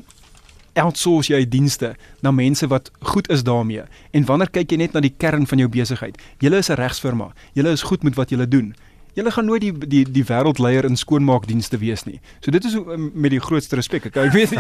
outsource 0.78 1.34
jy 1.34 1.44
dienste 1.50 1.96
na 2.22 2.32
mense 2.32 2.68
wat 2.68 2.92
goed 3.14 3.30
is 3.30 3.44
daarmee. 3.44 3.84
En 4.12 4.26
wanneer 4.26 4.50
kyk 4.50 4.72
jy 4.72 4.78
net 4.78 4.94
na 4.94 5.04
die 5.04 5.14
kern 5.18 5.48
van 5.48 5.58
jou 5.58 5.70
besigheid? 5.70 6.18
Jy 6.40 6.54
is 6.54 6.70
'n 6.70 6.80
regsfirma. 6.80 7.34
Jy 7.54 7.66
is 7.66 7.84
goed 7.84 8.04
met 8.04 8.16
wat 8.16 8.30
jy 8.30 8.46
doen 8.46 8.76
Julle 9.18 9.32
gaan 9.32 9.48
nooit 9.50 9.64
die 9.64 9.74
die 9.90 10.04
die 10.06 10.24
wêreldleier 10.30 10.86
in 10.86 10.98
skoonmaakdienste 11.00 11.80
wees 11.82 12.04
nie. 12.06 12.20
So 12.46 12.52
dit 12.54 12.66
is 12.70 12.76
um, 12.78 13.08
met 13.18 13.34
die 13.34 13.40
grootste 13.42 13.80
respek. 13.80 14.06
Ek, 14.12 14.18
weet 14.36 14.52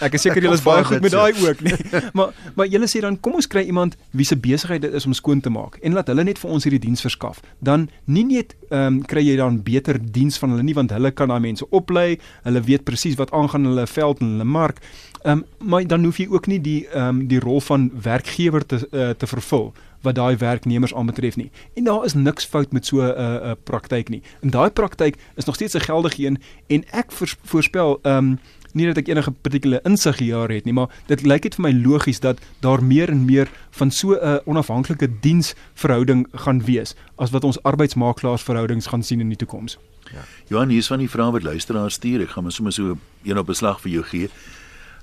ek 0.00 0.14
is 0.16 0.24
seker 0.24 0.40
julle 0.40 0.56
is 0.56 0.62
baie 0.64 0.86
goed 0.88 1.04
met 1.04 1.12
daai 1.12 1.36
ook 1.42 1.60
nie. 1.66 1.76
Maar 2.16 2.32
maar 2.56 2.70
julle 2.72 2.88
sê 2.88 3.02
dan 3.04 3.18
kom 3.20 3.36
ons 3.36 3.48
kry 3.50 3.66
iemand 3.68 3.98
wie 4.16 4.24
se 4.24 4.38
besigheid 4.40 4.80
dit 4.86 4.94
is 4.96 5.04
om 5.04 5.12
skoon 5.12 5.42
te 5.44 5.52
maak 5.52 5.76
en 5.84 5.92
laat 5.98 6.08
hulle 6.08 6.24
net 6.24 6.40
vir 6.40 6.54
ons 6.54 6.64
hierdie 6.64 6.80
diens 6.86 7.04
verskaf. 7.04 7.42
Dan 7.60 7.90
nie 8.06 8.24
net 8.30 8.54
ehm 8.70 8.86
um, 8.86 9.02
kry 9.10 9.26
jy 9.26 9.36
dan 9.36 9.60
beter 9.66 10.00
diens 10.00 10.40
van 10.40 10.54
hulle 10.54 10.64
nie 10.64 10.76
want 10.78 10.94
hulle 10.96 11.12
kan 11.12 11.28
daai 11.28 11.44
mense 11.44 11.68
oplei. 11.68 12.16
Hulle 12.46 12.64
weet 12.64 12.86
presies 12.88 13.18
wat 13.20 13.34
aangaan 13.36 13.66
in 13.66 13.74
hulle 13.74 13.86
veld 13.86 14.24
en 14.24 14.32
hulle 14.32 14.48
mark. 14.48 14.80
Ehm 15.26 15.44
um, 15.44 15.44
maar 15.68 15.84
dan 15.84 16.08
hoef 16.08 16.22
jy 16.24 16.30
ook 16.32 16.48
nie 16.48 16.60
die 16.64 16.80
ehm 16.86 17.20
um, 17.20 17.20
die 17.28 17.42
rol 17.44 17.60
van 17.68 17.90
werkgewer 18.08 18.64
te 18.64 18.80
uh, 18.80 19.10
te 19.12 19.28
vervul 19.28 19.74
wat 20.00 20.14
daai 20.14 20.36
werknemers 20.36 20.94
aanbetref 20.94 21.36
nie. 21.36 21.50
En 21.74 21.84
daar 21.84 22.04
is 22.04 22.14
niks 22.14 22.44
fout 22.44 22.72
met 22.72 22.86
so 22.86 23.00
'n 23.00 23.10
uh, 23.10 23.34
uh, 23.34 23.52
praktyk 23.64 24.08
nie. 24.08 24.22
En 24.40 24.50
daai 24.50 24.70
praktyk 24.70 25.16
is 25.34 25.44
nog 25.44 25.54
steeds 25.54 25.74
'n 25.74 25.80
geldige 25.80 26.26
een 26.26 26.38
en 26.66 26.84
ek 26.90 27.12
voorspel 27.42 27.98
ehm 28.02 28.16
um, 28.16 28.38
nie 28.72 28.86
dat 28.86 28.96
ek 28.96 29.08
enige 29.08 29.30
partikulêre 29.30 29.82
insig 29.88 30.18
hier 30.18 30.48
het 30.48 30.64
nie, 30.64 30.72
maar 30.72 30.90
dit 31.06 31.22
lyk 31.22 31.42
dit 31.42 31.54
vir 31.54 31.62
my 31.62 31.72
logies 31.72 32.20
dat 32.20 32.40
daar 32.60 32.84
meer 32.84 33.10
en 33.10 33.24
meer 33.24 33.48
van 33.70 33.90
so 33.90 34.14
'n 34.14 34.40
onafhanklike 34.44 35.08
diensverhouding 35.20 36.26
gaan 36.32 36.64
wees 36.64 36.94
as 37.16 37.30
wat 37.30 37.44
ons 37.44 37.62
arbeidsmakelaars 37.62 38.42
gaan 38.86 39.02
sien 39.02 39.20
in 39.20 39.28
die 39.28 39.36
toekoms. 39.36 39.78
Ja. 40.12 40.24
Johan, 40.48 40.68
hier 40.68 40.78
is 40.78 40.86
van 40.86 40.98
die 40.98 41.10
vrae 41.10 41.30
wat 41.30 41.42
luisteraars 41.42 41.94
stuur. 41.94 42.20
Ek 42.20 42.30
gaan 42.30 42.42
maar 42.42 42.52
sommer 42.52 42.72
so 42.72 42.96
een 43.24 43.38
op 43.38 43.46
beslag 43.46 43.80
vir 43.80 43.90
jou 43.90 44.04
gee. 44.04 44.30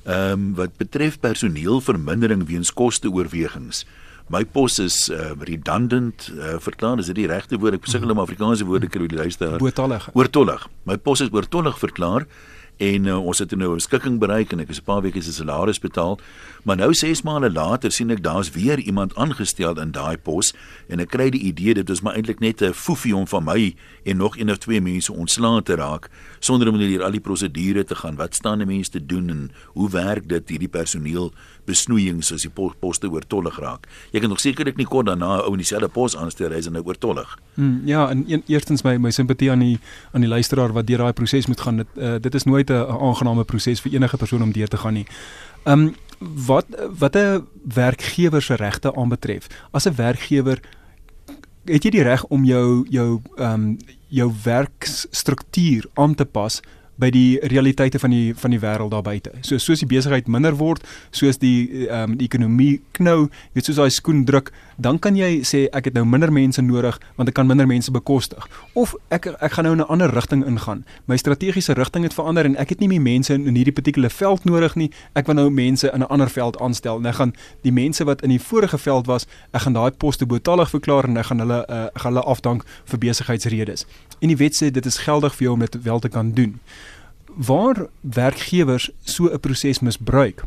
Ehm 0.05 0.31
um, 0.31 0.55
wat 0.55 0.77
betref 0.77 1.19
personeelvermindering 1.19 2.45
weens 2.47 2.73
kosteoorwegings 2.73 3.85
my 4.27 4.43
pos 4.43 4.79
is 4.79 5.09
uh, 5.09 5.33
redundant 5.45 6.31
uh, 6.33 6.55
verklaar 6.59 6.99
is 6.99 7.11
dit 7.11 7.15
die 7.15 7.27
regte 7.29 7.59
woord? 7.61 7.77
Ek 7.77 7.89
sukkel 7.89 8.09
om 8.11 8.23
Afrikaanse 8.23 8.65
woorde 8.65 8.89
kry 8.89 9.07
die 9.07 9.19
luister. 9.19 9.59
Oortollig 9.61 10.09
oortollig. 10.13 10.67
My 10.89 10.97
pos 10.97 11.21
is 11.21 11.33
oortollig 11.33 11.77
verklaar 11.79 12.25
en 12.77 13.05
uh, 13.07 13.17
ons 13.23 13.39
het 13.39 13.55
nou 13.55 13.75
'n 13.75 13.79
skikking 13.79 14.19
bereik 14.19 14.51
en 14.51 14.59
ek 14.59 14.69
is 14.69 14.79
'n 14.79 14.83
paar 14.83 15.01
weke 15.01 15.21
se 15.21 15.31
salaris 15.31 15.79
betaal. 15.79 16.19
Maar 16.63 16.75
nou 16.75 16.93
6 16.93 17.21
maande 17.21 17.51
later 17.51 17.91
sien 17.91 18.09
ek 18.09 18.23
daar's 18.23 18.51
weer 18.51 18.79
iemand 18.79 19.15
aangestel 19.15 19.79
in 19.79 19.91
daai 19.91 20.17
pos 20.17 20.53
en 20.87 20.99
ek 20.99 21.09
kry 21.09 21.29
die 21.29 21.41
idee 21.41 21.73
dit 21.73 21.89
is 21.89 22.01
maar 22.01 22.15
eintlik 22.15 22.39
net 22.39 22.61
'n 22.61 22.73
foefie 22.73 23.15
om 23.15 23.27
van 23.27 23.43
my 23.43 23.75
en 24.03 24.17
nog 24.17 24.37
een 24.37 24.51
of 24.51 24.57
twee 24.57 24.81
mense 24.81 25.13
ontslae 25.13 25.61
te 25.61 25.75
raak 25.75 26.09
sonder 26.39 26.67
om 26.67 26.75
hier 26.75 27.03
al 27.03 27.11
die 27.11 27.19
prosedure 27.19 27.83
te 27.83 27.95
gaan 27.95 28.15
wat 28.15 28.35
staan 28.35 28.57
die 28.57 28.67
mense 28.67 28.91
te 28.91 29.05
doen 29.05 29.29
en 29.29 29.51
hoe 29.65 29.89
werk 29.89 30.27
dit 30.27 30.49
hierdie 30.49 30.67
personeel 30.67 31.33
besnoeiings 31.65 32.31
as 32.31 32.41
die 32.47 32.51
poste 32.79 33.09
oortollig 33.09 33.59
raak 33.59 33.87
jy 34.11 34.19
kan 34.19 34.29
nog 34.29 34.39
sekerlik 34.39 34.77
nie 34.77 34.85
kort 34.85 35.07
daarna 35.07 35.41
ou 35.45 35.53
in 35.53 35.63
dieselfde 35.63 35.89
pos 35.89 36.15
aanstel 36.15 36.51
hy 36.51 36.61
is 36.63 36.69
nou 36.69 36.83
oortollig 36.85 37.37
hmm, 37.55 37.81
ja 37.85 38.09
en 38.09 38.23
een, 38.27 38.43
eerstens 38.47 38.83
my 38.83 38.97
my 38.97 39.11
simpatie 39.11 39.51
aan 39.51 39.59
die 39.59 39.79
aan 40.11 40.21
die 40.21 40.29
luisteraar 40.29 40.73
wat 40.73 40.87
deur 40.87 40.97
daai 41.05 41.13
proses 41.13 41.47
moet 41.47 41.61
gaan 41.61 41.83
dit 41.83 41.87
uh, 41.97 42.15
dit 42.19 42.35
is 42.35 42.43
nooit 42.43 42.69
'n 42.69 42.87
aangename 43.09 43.43
proses 43.43 43.81
vir 43.81 43.93
enige 43.93 44.17
persoon 44.17 44.43
om 44.43 44.51
deur 44.51 44.67
te 44.67 44.77
gaan 44.77 44.93
nie 44.93 45.07
Ehm 45.65 45.79
um, 45.79 45.95
wat 46.45 46.65
wat 46.97 47.15
'n 47.15 47.47
werkgewer 47.63 48.41
se 48.41 48.55
regte 48.55 48.95
aanbetref. 48.95 49.47
As 49.71 49.85
'n 49.85 49.95
werkgewer 49.95 50.59
het 51.65 51.83
jy 51.83 51.89
die 51.89 52.01
reg 52.01 52.23
om 52.25 52.43
jou 52.43 52.85
jou 52.89 53.21
ehm 53.35 53.53
um, 53.53 53.77
jou 54.07 54.33
werkstruktuur 54.43 55.85
aan 55.93 56.15
te 56.15 56.25
pas 56.25 56.61
by 57.01 57.09
die 57.11 57.39
realiteite 57.51 57.99
van 57.99 58.13
die 58.13 58.33
van 58.35 58.51
die 58.51 58.59
wêreld 58.59 58.91
daar 58.91 59.03
buite. 59.03 59.31
So 59.41 59.57
soos 59.57 59.81
die 59.83 59.89
besigheid 59.89 60.27
minder 60.27 60.55
word, 60.55 60.83
soos 61.11 61.39
die 61.41 61.87
ehm 61.87 62.11
um, 62.11 62.17
die 62.17 62.27
ekonomie 62.29 62.81
knou, 62.97 63.29
weet 63.53 63.67
soos 63.67 63.79
daai 63.79 63.91
skoen 63.91 64.23
druk, 64.25 64.51
dan 64.77 64.99
kan 64.99 65.15
jy 65.15 65.41
sê 65.43 65.65
ek 65.75 65.89
het 65.89 65.97
nou 65.97 66.05
minder 66.05 66.31
mense 66.31 66.61
nodig 66.61 66.99
want 67.17 67.29
ek 67.29 67.35
kan 67.35 67.47
minder 67.47 67.67
mense 67.67 67.91
bekostig. 67.91 68.47
Of 68.73 68.95
ek 69.09 69.27
ek 69.39 69.57
gaan 69.57 69.67
nou 69.67 69.73
in 69.73 69.81
'n 69.81 69.91
ander 69.91 70.13
rigting 70.13 70.45
ingaan. 70.45 70.85
My 71.05 71.17
strategiese 71.17 71.73
rigting 71.73 72.03
het 72.03 72.13
verander 72.13 72.45
en 72.45 72.55
ek 72.55 72.69
het 72.69 72.79
nie 72.79 72.87
meer 72.87 73.01
mense 73.01 73.33
in, 73.33 73.47
in 73.47 73.55
hierdie 73.55 73.73
particular 73.73 74.09
veld 74.09 74.45
nodig 74.45 74.75
nie. 74.75 74.91
Ek 75.13 75.25
wil 75.25 75.35
nou 75.35 75.49
mense 75.49 75.91
in 75.91 75.99
'n 75.99 76.07
ander 76.09 76.29
veld 76.29 76.59
aanstel 76.59 76.97
en 76.97 77.05
ek 77.05 77.15
gaan 77.15 77.33
die 77.61 77.71
mense 77.71 78.03
wat 78.03 78.21
in 78.21 78.29
die 78.29 78.39
vorige 78.39 78.77
veld 78.77 79.05
was, 79.05 79.27
ek 79.51 79.61
gaan 79.61 79.73
daai 79.73 79.91
poste 79.91 80.25
betalig 80.25 80.69
verklaar 80.69 81.03
en 81.03 81.17
ek 81.17 81.25
gaan 81.25 81.39
hulle 81.39 81.65
uh, 81.69 81.87
gaan 81.93 82.13
hulle 82.13 82.25
afdank 82.25 82.63
vir 82.85 82.99
besigheidsredes. 82.99 83.85
En 84.25 84.31
die 84.33 84.41
wet 84.41 84.55
sê 84.57 84.71
dit 84.73 84.85
is 84.89 85.03
geldig 85.05 85.35
vir 85.37 85.45
jou 85.45 85.53
om 85.53 85.61
dit 85.61 85.75
wel 85.85 85.99
te 86.01 86.09
kan 86.09 86.31
doen. 86.33 86.55
Waar 87.37 87.85
werkgewers 88.01 88.89
so 89.03 89.29
'n 89.29 89.39
proses 89.39 89.79
misbruik 89.79 90.43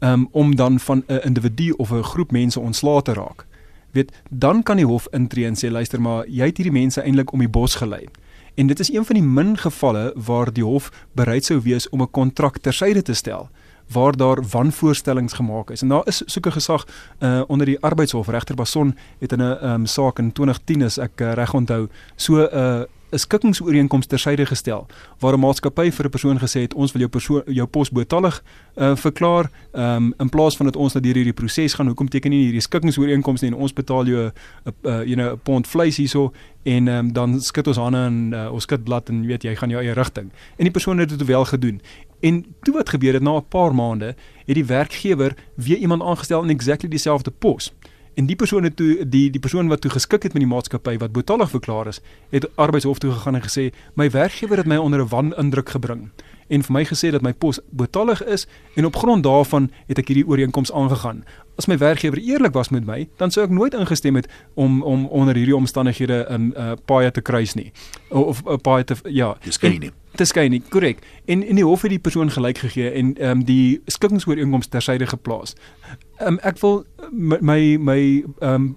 um, 0.00 0.28
om 0.30 0.56
dan 0.56 0.80
van 0.80 1.04
'n 1.06 1.20
individu 1.22 1.70
of 1.70 1.90
'n 1.90 2.02
groep 2.02 2.30
mense 2.30 2.60
ontslae 2.60 3.02
te 3.02 3.12
raak. 3.12 3.46
Weet, 3.90 4.12
dan 4.30 4.62
kan 4.62 4.76
die 4.76 4.86
hof 4.86 5.06
intree 5.10 5.46
en 5.46 5.54
sê 5.54 5.70
luister 5.70 6.00
maar, 6.00 6.26
jy 6.26 6.46
het 6.46 6.56
hierdie 6.56 6.80
mense 6.80 7.00
eintlik 7.00 7.32
om 7.32 7.38
die 7.38 7.48
bos 7.48 7.74
gelei. 7.74 8.08
En 8.54 8.66
dit 8.66 8.80
is 8.80 8.92
een 8.92 9.04
van 9.04 9.14
die 9.14 9.24
min 9.24 9.56
gevalle 9.56 10.12
waar 10.16 10.52
die 10.52 10.64
hof 10.64 11.06
bereid 11.12 11.44
sou 11.44 11.60
wees 11.60 11.88
om 11.88 12.02
'n 12.02 12.10
kontrak 12.10 12.58
tersyde 12.58 13.02
te 13.02 13.14
stel 13.14 13.50
waar 13.92 14.16
daar 14.16 14.42
wanvoorstellings 14.50 15.32
gemaak 15.32 15.70
is. 15.70 15.82
En 15.82 15.88
daar 15.88 16.06
is 16.06 16.22
soeke 16.26 16.50
gesag 16.50 16.86
uh 17.18 17.42
onder 17.46 17.66
die 17.66 17.80
arbeidshof 17.80 18.28
regter 18.28 18.54
Bason 18.54 18.96
het 19.18 19.32
in 19.32 19.38
'n 19.38 19.64
um, 19.64 19.86
saak 19.86 20.18
in 20.18 20.32
2010 20.32 20.82
as 20.82 20.98
ek 20.98 21.20
uh, 21.20 21.32
reg 21.32 21.54
onthou 21.54 21.88
so 22.16 22.34
'n 22.34 22.48
uh, 22.52 22.82
'n 23.14 23.18
skikkingsooreenkoms 23.18 24.06
tersyde 24.06 24.46
gestel 24.46 24.86
waar 25.18 25.34
'n 25.34 25.40
maatskappy 25.40 25.90
vir 25.90 26.04
'n 26.06 26.10
persoon 26.10 26.38
gesê 26.38 26.60
het 26.60 26.74
ons 26.74 26.92
wil 26.92 27.00
jou 27.00 27.10
persoon 27.10 27.42
jou 27.46 27.66
pos 27.66 27.90
betalig 27.90 28.42
uh, 28.76 28.96
verklaar 28.96 29.50
um, 29.72 30.14
in 30.18 30.28
plaas 30.28 30.56
van 30.56 30.66
dat 30.66 30.76
ons 30.76 30.92
net 30.94 31.02
deur 31.02 31.14
hierdie 31.14 31.32
proses 31.32 31.74
gaan. 31.74 31.86
Hoekom 31.86 32.08
teken 32.08 32.30
nie 32.30 32.42
hierdie 32.44 32.60
skikkingsooreenkoms 32.60 33.40
nie 33.40 33.50
en 33.50 33.56
ons 33.56 33.72
betaal 33.72 34.06
jou 34.06 34.24
'n 34.26 34.32
uh, 34.82 35.04
you 35.04 35.14
know 35.14 35.32
'n 35.32 35.40
pond 35.42 35.66
vleis 35.66 35.96
hierso 35.96 36.32
en 36.62 36.88
um, 36.88 37.12
dan 37.12 37.40
skud 37.40 37.66
ons 37.66 37.76
hande 37.76 37.98
en 37.98 38.32
uh, 38.32 38.52
ons 38.52 38.62
skud 38.62 38.84
blad 38.84 39.08
en 39.08 39.26
weet 39.26 39.42
jy 39.42 39.54
gaan 39.54 39.70
jou 39.70 39.82
eie 39.82 39.92
rigting. 39.92 40.32
En 40.56 40.64
die 40.64 40.70
persoon 40.70 40.98
het 40.98 41.08
dit 41.08 41.24
wel 41.24 41.44
gedoen. 41.44 41.80
En 42.20 42.44
toe 42.62 42.74
wat 42.74 42.88
gebeur 42.88 43.12
het 43.12 43.22
na 43.22 43.36
'n 43.36 43.48
paar 43.48 43.74
maande 43.74 44.14
het 44.46 44.54
die 44.54 44.64
werkgewer 44.64 45.36
weer 45.54 45.76
iemand 45.76 46.02
aangestel 46.02 46.42
in 46.42 46.50
exactly 46.50 46.88
dieselfde 46.88 47.30
pos 47.30 47.72
En 48.14 48.26
die 48.26 48.36
persoon 48.36 48.62
het 48.62 48.76
toe 48.76 49.08
die 49.08 49.30
die 49.30 49.40
persoon 49.40 49.68
wat 49.68 49.80
toe 49.80 49.90
geskik 49.90 50.22
het 50.22 50.32
met 50.32 50.42
die 50.42 50.50
maatskappy 50.50 50.96
wat 50.98 51.12
betalig 51.12 51.50
verklaar 51.50 51.86
is, 51.86 52.00
het 52.30 52.56
arbeidshof 52.56 52.98
toe 52.98 53.12
gegaan 53.12 53.34
en 53.34 53.42
gesê 53.42 53.70
my 53.94 54.10
werkgewer 54.10 54.56
het 54.56 54.66
my 54.66 54.76
onder 54.76 55.00
'n 55.00 55.08
wanindruk 55.08 55.68
gebring 55.68 56.10
en 56.48 56.62
vir 56.62 56.72
my 56.72 56.84
gesê 56.84 57.10
dat 57.14 57.22
my 57.22 57.32
pos 57.32 57.60
betalig 57.70 58.24
is 58.24 58.46
en 58.74 58.84
op 58.84 58.96
grond 58.96 59.24
daarvan 59.24 59.70
het 59.86 59.98
ek 59.98 60.08
hierdie 60.12 60.26
ooreenkoms 60.28 60.72
aangegaan. 60.72 61.24
As 61.56 61.68
my 61.70 61.78
werkgewer 61.78 62.18
eerlik 62.18 62.52
was 62.52 62.68
met 62.74 62.86
my, 62.86 63.04
dan 63.16 63.30
sou 63.30 63.44
ek 63.46 63.52
nooit 63.54 63.74
ingestem 63.74 64.18
het 64.18 64.28
om 64.54 64.82
om 64.82 65.06
onder 65.06 65.34
hierdie 65.34 65.56
omstandighede 65.56 66.26
'n 66.28 66.34
um, 66.34 66.52
uh, 66.56 66.72
paai 66.84 67.10
te 67.10 67.20
kruis 67.20 67.54
nie. 67.54 67.72
Of 68.08 68.42
'n 68.42 68.50
uh, 68.50 68.56
paai 68.56 68.84
te 68.84 68.96
ja, 69.04 69.36
dis 69.44 69.54
skyn 69.54 69.80
nie. 69.80 69.92
Dis 70.14 70.28
skyn 70.28 70.50
nie, 70.50 70.62
korrek. 70.68 70.98
En 71.24 71.42
in 71.42 71.54
die 71.54 71.64
hof 71.64 71.82
het 71.82 71.90
die 71.90 71.98
persoon 71.98 72.30
gelyk 72.30 72.58
gegee 72.58 72.90
en 72.90 73.16
ehm 73.18 73.30
um, 73.30 73.44
die 73.44 73.82
skikkingsooreenkoms 73.86 74.66
tersyde 74.66 75.06
geplaas. 75.06 75.54
Ehm 76.18 76.26
um, 76.26 76.38
ek 76.42 76.58
wil 76.58 76.84
my 77.40 77.76
my 77.78 78.24
ehm 78.38 78.54
um, 78.54 78.76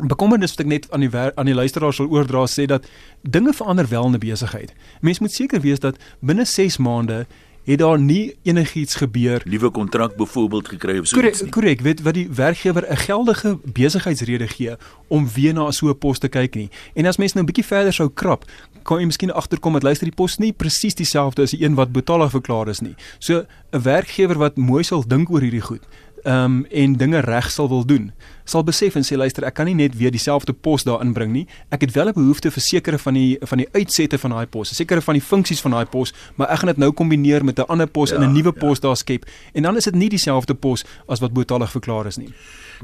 bekommernis 0.00 0.54
wat 0.54 0.64
ek 0.64 0.70
net 0.70 0.86
aan 0.90 1.04
die 1.04 1.10
aan 1.12 1.48
die 1.48 1.54
luisteraars 1.54 1.98
sal 2.00 2.08
oordra 2.08 2.46
sê 2.48 2.64
dat 2.68 2.86
dinge 3.20 3.52
verander 3.52 3.88
wel 3.88 4.06
in 4.06 4.14
'n 4.14 4.18
besigheid. 4.18 4.72
Mens 5.00 5.18
moet 5.18 5.32
seker 5.32 5.60
wees 5.60 5.78
dat 5.78 5.96
binne 6.20 6.44
6 6.44 6.76
maande 6.76 7.26
het 7.64 7.78
daar 7.78 8.00
nie 8.00 8.36
enigiets 8.42 8.94
gebeur 8.94 9.42
nuwe 9.44 9.70
kontrak 9.70 10.16
byvoorbeeld 10.16 10.68
gekry 10.68 10.98
of 10.98 11.06
so 11.06 11.20
iets 11.20 11.42
nie. 11.42 11.50
Korrek, 11.50 11.80
weet 11.80 12.02
wat 12.02 12.14
die 12.14 12.28
werkgewer 12.28 12.84
'n 12.88 12.96
geldige 12.96 13.58
besigheidsrede 13.64 14.48
gee 14.48 14.76
om 15.08 15.28
weer 15.34 15.52
na 15.52 15.70
so 15.70 15.88
'n 15.88 15.98
pos 15.98 16.18
te 16.18 16.28
kyk 16.28 16.54
nie. 16.54 16.68
En 16.94 17.06
as 17.06 17.16
mense 17.16 17.34
nou 17.34 17.44
'n 17.44 17.52
bietjie 17.52 17.66
verder 17.66 17.92
sou 17.92 18.10
krap, 18.14 18.44
kan 18.82 18.98
jy 18.98 19.04
miskien 19.04 19.32
agterkom 19.32 19.72
dat 19.72 19.82
luister 19.82 20.06
die 20.06 20.14
pos 20.14 20.38
nie 20.38 20.52
presies 20.52 20.94
dieselfde 20.94 21.42
as 21.42 21.50
die 21.50 21.64
een 21.64 21.74
wat 21.74 21.92
betalig 21.92 22.30
verklaar 22.30 22.68
is 22.68 22.80
nie. 22.80 22.94
So 23.18 23.44
'n 23.72 23.82
werkgewer 23.82 24.38
wat 24.38 24.56
mooi 24.56 24.82
sal 24.82 25.06
dink 25.06 25.30
oor 25.30 25.40
hierdie 25.40 25.60
goed 25.60 25.86
ehm 26.22 26.44
um, 26.44 26.66
en 26.70 26.96
dinge 26.96 27.20
reg 27.20 27.50
sal 27.50 27.68
wil 27.68 27.84
doen, 27.84 28.12
sal 28.44 28.64
besef 28.64 28.94
en 28.94 29.04
sê 29.06 29.16
luister, 29.16 29.44
ek 29.44 29.54
kan 29.54 29.66
nie 29.66 29.74
net 29.74 29.96
weer 29.96 30.10
dieselfde 30.10 30.52
pos 30.52 30.84
daar 30.84 31.00
inbring 31.04 31.32
nie. 31.32 31.46
Ek 31.70 31.80
het 31.80 31.92
wel 31.94 32.08
'n 32.08 32.12
behoefte 32.12 32.50
vir 32.50 32.62
sekere 32.62 32.98
van 32.98 33.14
die 33.14 33.38
van 33.40 33.58
die 33.58 33.68
uitsette 33.72 34.18
van 34.18 34.30
daai 34.30 34.46
pos, 34.46 34.74
sekere 34.76 35.00
van 35.00 35.14
die 35.14 35.22
funksies 35.22 35.60
van 35.60 35.70
daai 35.70 35.86
pos, 35.86 36.12
maar 36.36 36.48
ek 36.50 36.58
gaan 36.58 36.66
dit 36.66 36.76
nou 36.76 36.92
kombineer 36.92 37.44
met 37.44 37.58
'n 37.58 37.68
ander 37.68 37.86
pos 37.86 38.10
ja, 38.10 38.16
en 38.16 38.22
'n 38.22 38.32
nuwe 38.32 38.52
ja. 38.54 38.60
pos 38.60 38.80
daar 38.80 38.96
skep 38.96 39.24
en 39.54 39.62
dan 39.62 39.76
is 39.76 39.84
dit 39.84 39.94
nie 39.94 40.08
dieselfde 40.08 40.54
pos 40.54 40.84
as 41.08 41.20
wat 41.20 41.32
betalig 41.32 41.70
verklaar 41.70 42.06
is 42.06 42.16
nie. 42.16 42.32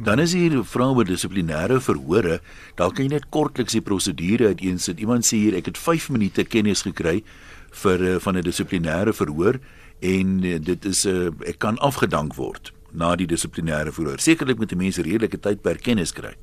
Dan 0.02 0.18
is 0.18 0.32
hier 0.32 0.64
vra 0.64 0.84
oor 0.84 1.04
dissiplinêre 1.04 1.80
verhore. 1.80 2.40
Dalk 2.74 2.94
kan 2.94 3.04
jy 3.04 3.10
net 3.10 3.28
kortliks 3.30 3.72
die 3.72 3.80
prosedure 3.80 4.46
uiteensit. 4.46 5.00
Iemand 5.00 5.24
sê 5.24 5.36
hier 5.36 5.54
ek 5.56 5.66
het 5.66 5.78
5 5.78 6.10
minute 6.10 6.44
kennis 6.44 6.82
gekry 6.82 7.22
vir 7.70 8.00
uh, 8.00 8.18
van 8.18 8.36
'n 8.36 8.42
dissiplinêre 8.42 9.12
verhoor 9.12 9.58
en 10.00 10.44
uh, 10.44 10.58
dit 10.60 10.84
is 10.84 11.04
'n 11.04 11.08
uh, 11.08 11.48
ek 11.48 11.58
kan 11.58 11.78
afgedank 11.78 12.34
word 12.34 12.72
na 12.96 13.14
die 13.16 13.28
dissiplinêre 13.28 13.92
verhoor. 13.92 14.20
Sekerlik 14.22 14.58
moet 14.58 14.72
die 14.72 14.80
mense 14.80 15.04
redelike 15.04 15.40
tyd 15.44 15.62
per 15.62 15.80
kennis 15.82 16.14
kry. 16.16 16.34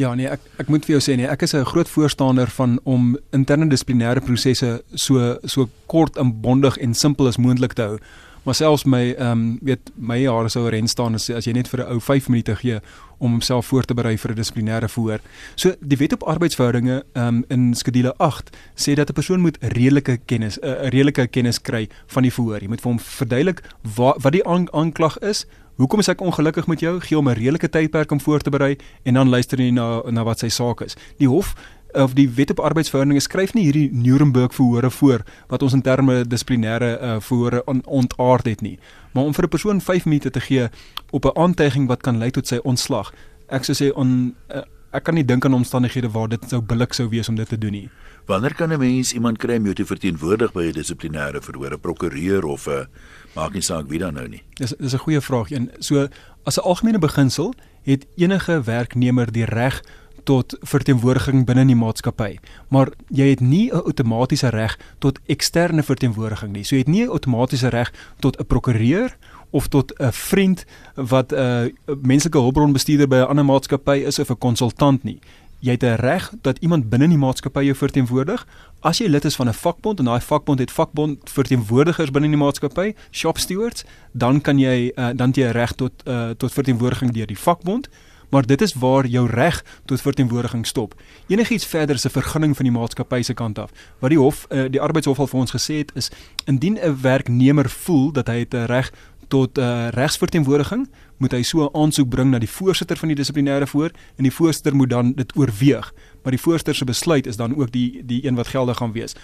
Ja 0.00 0.10
nee, 0.18 0.26
ek 0.26 0.42
ek 0.58 0.70
moet 0.72 0.86
vir 0.86 0.96
jou 0.96 1.02
sê 1.06 1.14
nee, 1.18 1.28
ek 1.30 1.44
is 1.46 1.54
'n 1.54 1.64
groot 1.64 1.88
voorstander 1.88 2.50
van 2.50 2.78
om 2.84 3.16
interne 3.32 3.68
dissiplinêre 3.70 4.20
prosesse 4.20 4.82
so 4.94 5.38
so 5.44 5.68
kort 5.86 6.16
en 6.16 6.32
bondig 6.42 6.76
en 6.78 6.94
simpel 6.94 7.28
as 7.28 7.38
moontlik 7.38 7.74
te 7.74 7.82
hou 7.82 7.98
maar 8.44 8.54
selfs 8.54 8.84
my 8.84 9.12
ehm 9.12 9.30
um, 9.30 9.58
weet 9.62 9.90
my 9.96 10.18
jare 10.20 10.48
sou 10.48 10.68
ren 10.68 10.88
staan 10.88 11.14
as 11.14 11.30
as 11.30 11.46
jy 11.48 11.52
net 11.52 11.68
vir 11.68 11.80
'n 11.80 11.92
ou 11.92 12.00
5 12.00 12.28
minute 12.28 12.56
gee 12.56 12.80
om 13.18 13.30
homself 13.30 13.66
voor 13.66 13.84
te 13.84 13.94
berei 13.94 14.18
vir 14.18 14.30
'n 14.30 14.36
dissiplinêre 14.36 14.88
verhoor. 14.88 15.20
So 15.56 15.74
die 15.80 15.96
wet 15.96 16.12
op 16.12 16.22
arbeidsverhoudinge 16.22 17.04
ehm 17.12 17.26
um, 17.26 17.44
in 17.48 17.74
skedule 17.74 18.14
8 18.18 18.56
sê 18.74 18.94
dat 18.94 19.08
'n 19.08 19.12
persoon 19.12 19.40
moet 19.40 19.56
redelike 19.60 20.18
kennis 20.26 20.58
'n 20.60 20.66
uh, 20.66 20.88
redelike 20.88 21.26
kennis 21.26 21.60
kry 21.60 21.88
van 22.06 22.22
die 22.22 22.32
verhoor. 22.32 22.60
Jy 22.60 22.68
moet 22.68 22.80
vir 22.80 22.90
hom 22.90 23.00
verduidelik 23.00 23.62
wat 23.96 24.22
wat 24.22 24.32
die 24.32 24.46
aanklag 24.46 25.18
is. 25.18 25.46
Hoekom 25.76 25.98
is 25.98 26.08
ek 26.08 26.20
ongelukkig 26.20 26.66
met 26.66 26.80
jou? 26.80 27.00
Gee 27.00 27.16
hom 27.16 27.28
'n 27.28 27.34
redelike 27.34 27.68
tydperk 27.68 28.10
om 28.10 28.20
voor 28.20 28.40
te 28.40 28.50
berei 28.50 28.76
en 29.02 29.14
dan 29.14 29.28
luister 29.28 29.58
jy 29.58 29.70
na 29.70 30.02
na 30.10 30.24
wat 30.24 30.38
sy 30.38 30.48
saak 30.48 30.80
is. 30.80 30.96
Die 31.18 31.28
hof 31.28 31.54
of 31.94 32.14
die 32.14 32.28
wet 32.30 32.50
op 32.50 32.60
arbeidsverhoudinge 32.60 33.20
skryf 33.20 33.54
nie 33.54 33.64
hierdie 33.64 33.88
Nuremberg 33.92 34.54
verhore 34.54 34.90
voor 34.90 35.24
wat 35.48 35.62
ons 35.62 35.72
in 35.72 35.82
terme 35.82 36.24
dissiplinêre 36.24 36.98
uh, 37.00 37.16
verhore 37.20 37.62
on, 37.70 37.82
ontaard 37.84 38.46
het 38.46 38.60
nie. 38.60 38.78
Maar 39.12 39.24
om 39.24 39.34
vir 39.34 39.44
'n 39.44 39.48
persoon 39.48 39.80
5 39.80 40.04
minute 40.04 40.30
te 40.30 40.40
gee 40.40 40.68
op 41.10 41.24
'n 41.24 41.38
aantuiging 41.38 41.86
wat 41.88 42.02
kan 42.02 42.18
lei 42.18 42.30
tot 42.30 42.46
sy 42.46 42.58
ontslag. 42.62 43.12
Ek 43.48 43.64
sou 43.64 43.74
sê 43.74 43.92
on 43.94 44.34
uh, 44.54 44.62
ek 44.94 45.02
kan 45.04 45.14
nie 45.14 45.24
dink 45.24 45.44
aan 45.44 45.54
omstandighede 45.54 46.10
waar 46.10 46.28
dit 46.28 46.48
sou 46.48 46.60
billik 46.62 46.94
sou 46.94 47.08
wees 47.08 47.28
om 47.28 47.36
dit 47.36 47.48
te 47.48 47.58
doen 47.58 47.72
nie. 47.72 47.88
Wanneer 48.26 48.54
kan 48.54 48.72
'n 48.72 48.78
mens 48.78 49.12
iemand 49.12 49.38
kry 49.38 49.56
om 49.56 49.64
jou 49.64 49.74
te 49.74 49.84
verteenwoordig 49.84 50.52
by 50.52 50.62
'n 50.62 50.72
dissiplinêre 50.72 51.42
verhoor, 51.42 51.72
'n 51.72 51.80
prokureur 51.80 52.44
of 52.44 52.66
'n 52.68 52.86
maak 53.34 53.52
nie 53.52 53.62
saak 53.62 53.88
wie 53.88 53.98
dan 53.98 54.14
nou 54.14 54.28
nie? 54.28 54.42
Dis 54.54 54.74
dis 54.78 54.94
'n 54.94 54.98
goeie 54.98 55.20
vraag. 55.20 55.50
En 55.50 55.70
so 55.78 56.08
as 56.44 56.56
'n 56.56 56.64
algemene 56.64 56.98
beginsel 56.98 57.54
het 57.82 58.06
enige 58.16 58.62
werknemer 58.62 59.32
die 59.32 59.44
reg 59.44 59.82
tot 60.24 60.56
verteenwoordiging 60.60 61.44
binne 61.46 61.66
die 61.66 61.76
maatskappy, 61.78 62.38
maar 62.68 62.90
jy 63.08 63.28
het 63.30 63.40
nie 63.40 63.70
'n 63.70 63.84
outomatiese 63.84 64.48
reg 64.48 64.78
tot 64.98 65.18
eksterne 65.26 65.82
verteenwoordiging 65.82 66.52
nie. 66.52 66.64
So 66.64 66.76
jy 66.76 66.82
het 66.82 66.88
nie 66.88 67.04
'n 67.04 67.10
outomatiese 67.10 67.68
reg 67.68 67.92
tot 68.20 68.38
'n 68.40 68.46
prokureur 68.46 69.16
of 69.50 69.68
tot 69.68 69.92
'n 69.98 70.12
vriend 70.12 70.64
wat 70.94 71.32
'n 71.32 71.36
uh, 71.36 71.94
menslike 72.02 72.38
hulpbronbestuurder 72.38 73.08
by 73.08 73.16
'n 73.16 73.28
ander 73.28 73.44
maatskappy 73.44 73.96
is 74.06 74.18
of 74.18 74.30
'n 74.30 74.38
konsultant 74.38 75.02
nie. 75.02 75.20
Jy 75.58 75.70
het 75.70 75.82
'n 75.82 75.94
reg 75.94 76.32
dat 76.42 76.58
iemand 76.58 76.88
binne 76.88 77.08
die 77.08 77.18
maatskappy 77.18 77.62
jou 77.64 77.76
verteenwoordig. 77.76 78.46
As 78.80 78.98
jy 78.98 79.06
lid 79.06 79.24
is 79.24 79.36
van 79.36 79.48
'n 79.48 79.52
vakbond 79.52 79.98
en 79.98 80.04
daai 80.04 80.20
vakbond 80.20 80.58
het 80.58 80.72
vakbond 80.72 81.30
verteenwoordigers 81.30 82.10
binne 82.10 82.28
die 82.28 82.36
maatskappy, 82.36 82.94
shop 83.10 83.38
stewards, 83.38 83.84
dan 84.12 84.40
kan 84.40 84.58
jy 84.58 84.92
uh, 84.96 85.08
dan 85.14 85.30
jy 85.30 85.50
reg 85.50 85.72
tot 85.72 85.92
uh, 86.06 86.30
tot 86.30 86.52
verteenwoordiging 86.52 87.12
deur 87.12 87.26
die 87.26 87.38
vakbond 87.38 87.88
maar 88.30 88.46
dit 88.46 88.60
is 88.60 88.74
waar 88.74 89.06
jou 89.06 89.30
reg 89.30 89.64
tot 89.84 90.00
verteenwoordiging 90.00 90.66
stop. 90.66 90.94
Enigiets 91.26 91.66
verder 91.66 91.94
is 91.94 92.04
'n 92.04 92.10
vergunning 92.10 92.56
van 92.56 92.64
die 92.64 92.74
maatskappy 92.74 93.22
se 93.22 93.34
kant 93.34 93.58
af. 93.58 93.70
Wat 93.98 94.10
die 94.10 94.18
hof 94.18 94.46
uh, 94.50 94.64
die 94.70 94.80
arbeidshof 94.80 95.18
al 95.18 95.26
vir 95.26 95.40
ons 95.40 95.54
gesê 95.54 95.74
het 95.74 95.92
is 95.94 96.10
indien 96.44 96.78
'n 96.82 97.00
werknemer 97.00 97.70
voel 97.70 98.12
dat 98.12 98.26
hy 98.26 98.46
'n 98.50 98.64
reg 98.66 98.92
tot 99.28 99.58
uh, 99.58 99.88
regsverteenwoordiging, 99.88 100.88
moet 101.16 101.32
hy 101.32 101.42
so 101.42 101.64
'n 101.64 101.74
aansoek 101.74 102.08
bring 102.08 102.30
na 102.30 102.38
die 102.38 102.50
voorsitter 102.50 102.96
van 102.96 103.08
die 103.08 103.16
dissiplinêre 103.16 103.66
voor 103.66 103.90
en 104.16 104.22
die 104.22 104.32
voorsitter 104.32 104.76
moet 104.76 104.90
dan 104.90 105.12
dit 105.12 105.36
oorweeg. 105.36 105.92
Maar 106.24 106.32
die 106.32 106.40
voorsteur 106.40 106.74
se 106.74 106.84
besluit 106.84 107.26
is 107.26 107.36
dan 107.36 107.56
ook 107.56 107.72
die 107.72 108.02
die 108.04 108.26
een 108.26 108.34
wat 108.34 108.48
geldig 108.48 108.76
gaan 108.76 108.92
wees 108.92 109.14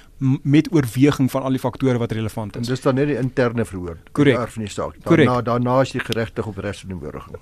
met 0.43 0.69
oorweging 0.73 1.31
van 1.31 1.43
al 1.43 1.51
die 1.51 1.59
faktore 1.59 1.99
wat 1.99 2.13
relevant 2.13 2.57
is. 2.57 2.67
En 2.67 2.75
dis 2.75 2.81
dan 2.81 2.95
net 2.95 3.07
die 3.07 3.17
interne 3.17 3.65
verhoor. 3.65 3.97
Correct. 4.13 4.37
Daarvan 4.37 4.63
die 4.63 4.73
saak. 4.73 4.95
Daarna 5.03 5.41
daarna 5.43 5.81
is 5.81 5.91
die 5.91 6.01
geregtig 6.01 6.47
op 6.47 6.57
regsverteenwoordiging. 6.57 7.37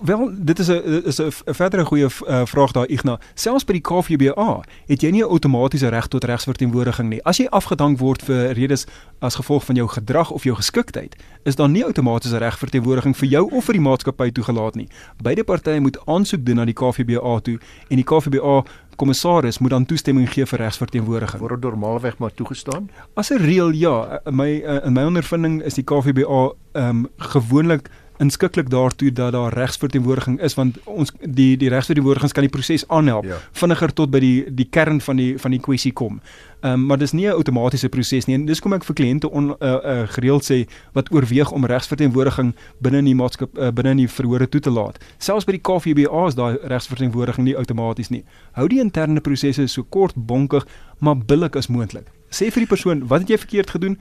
Wel, 0.00 0.30
dit 0.32 0.58
is 0.58 0.68
'n 0.68 1.02
is 1.04 1.18
'n 1.20 1.32
verdere 1.44 1.84
goeie 1.84 2.06
uh, 2.06 2.46
vraag 2.46 2.72
daar 2.72 2.88
Ignas. 2.88 3.18
Selfs 3.34 3.64
by 3.64 3.72
die 3.72 3.80
KVBA 3.80 4.62
het 4.86 5.00
jy 5.00 5.10
nie 5.10 5.22
'n 5.22 5.28
outomatiese 5.28 5.88
reg 5.88 6.06
tot 6.06 6.24
regsverteenwoordiging 6.24 7.08
nie. 7.08 7.24
As 7.24 7.36
jy 7.36 7.46
afgedank 7.46 7.98
word 7.98 8.22
vir 8.22 8.52
redes 8.52 8.86
as 9.18 9.34
gevolg 9.34 9.64
van 9.64 9.74
jou 9.74 9.88
gedrag 9.88 10.30
of 10.30 10.44
jou 10.44 10.56
geskiktheid, 10.56 11.16
is 11.42 11.56
daar 11.56 11.68
nie 11.68 11.84
outomatiese 11.84 12.38
regverteenwoordiging 12.38 13.16
vir 13.16 13.28
jou 13.28 13.50
of 13.50 13.64
vir 13.64 13.72
die 13.72 13.82
maatskappy 13.82 14.30
toegelaat 14.30 14.74
nie. 14.74 14.88
Beide 15.22 15.44
partye 15.44 15.80
moet 15.80 15.98
aansoek 16.06 16.44
doen 16.44 16.56
na 16.56 16.64
die 16.64 16.74
KVBA 16.74 17.40
toe 17.40 17.58
en 17.88 17.96
die 17.96 18.04
KVBA 18.04 18.64
kommissaris 19.00 19.58
moet 19.58 19.72
dan 19.72 19.86
toestemming 19.88 20.28
gee 20.32 20.46
vir 20.46 20.60
regsverteenwoordiging. 20.64 21.40
Word 21.40 21.64
normaalweg 21.64 22.18
maar 22.20 22.34
toegestaan? 22.36 22.90
As 23.14 23.30
'n 23.30 23.40
reël 23.40 23.72
ja, 23.72 24.20
in 24.26 24.36
my 24.36 24.50
in 24.84 24.92
my 24.92 25.04
ondervinding 25.04 25.62
is 25.62 25.74
die 25.74 25.84
KVBA 25.84 26.52
ehm 26.72 26.88
um, 26.88 27.08
gewoonlik 27.16 27.88
inskikkelik 28.20 28.68
daartoe 28.70 29.12
dat 29.12 29.32
daar 29.32 29.54
regsverteenwoordiging 29.56 30.40
is 30.40 30.54
want 30.54 30.78
ons 30.84 31.12
die 31.20 31.56
die 31.56 31.68
regsverteenwoordigings 31.72 32.32
kan 32.36 32.44
die 32.44 32.52
proses 32.52 32.84
aanhelp 32.88 33.24
ja. 33.24 33.38
vinniger 33.56 33.92
tot 33.96 34.12
by 34.12 34.20
die 34.20 34.36
die 34.54 34.68
kern 34.68 35.00
van 35.00 35.16
die 35.16 35.32
van 35.40 35.56
die 35.56 35.60
kwessie 35.60 35.92
kom. 35.92 36.20
Ehm 36.60 36.72
um, 36.72 36.86
maar 36.86 36.98
dis 36.98 37.12
nie 37.12 37.26
'n 37.26 37.32
outomatiese 37.32 37.88
proses 37.88 38.26
nie 38.26 38.34
en 38.34 38.46
dis 38.46 38.60
kom 38.60 38.72
ek 38.72 38.84
vir 38.84 38.94
kliënte 38.94 39.30
on 39.30 39.50
uh, 39.50 39.56
uh, 39.60 40.06
gereeld 40.08 40.44
sê 40.44 40.66
wat 40.92 41.12
oorweeg 41.12 41.50
om 41.50 41.64
regsverteenwoordiging 41.64 42.54
binne 42.78 42.98
in 42.98 43.04
die 43.04 43.14
maatskap 43.14 43.58
uh, 43.58 43.70
binne 43.70 43.90
in 43.90 43.96
die 43.96 44.08
verhore 44.08 44.48
toe 44.48 44.60
te 44.60 44.70
laat. 44.70 44.98
Selfs 45.18 45.44
by 45.44 45.52
die 45.52 45.64
KVBA 45.64 46.26
is 46.26 46.34
daai 46.34 46.58
regsverteenwoordiging 46.62 47.44
nie 47.44 47.56
outomaties 47.56 48.10
nie. 48.10 48.24
Hou 48.52 48.68
die 48.68 48.80
interne 48.80 49.20
prosesse 49.20 49.66
so 49.68 49.82
kort, 49.82 50.14
bonkig, 50.14 50.66
maar 50.98 51.16
billik 51.16 51.56
as 51.56 51.68
moontlik. 51.68 52.06
Sê 52.30 52.46
vir 52.54 52.62
die 52.62 52.70
persoon, 52.70 53.08
wat 53.08 53.20
het 53.24 53.30
jy 53.30 53.38
verkeerd 53.38 53.70
gedoen? 53.70 53.96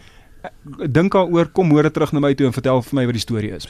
Dink 0.87 1.13
daaroor 1.13 1.49
kom 1.51 1.67
môre 1.71 1.91
terug 1.91 2.13
na 2.13 2.21
my 2.23 2.33
toe 2.37 2.47
en 2.47 2.55
vertel 2.55 2.81
vir 2.81 2.95
my 2.95 3.05
wat 3.09 3.17
die 3.17 3.23
storie 3.23 3.51
is. 3.55 3.67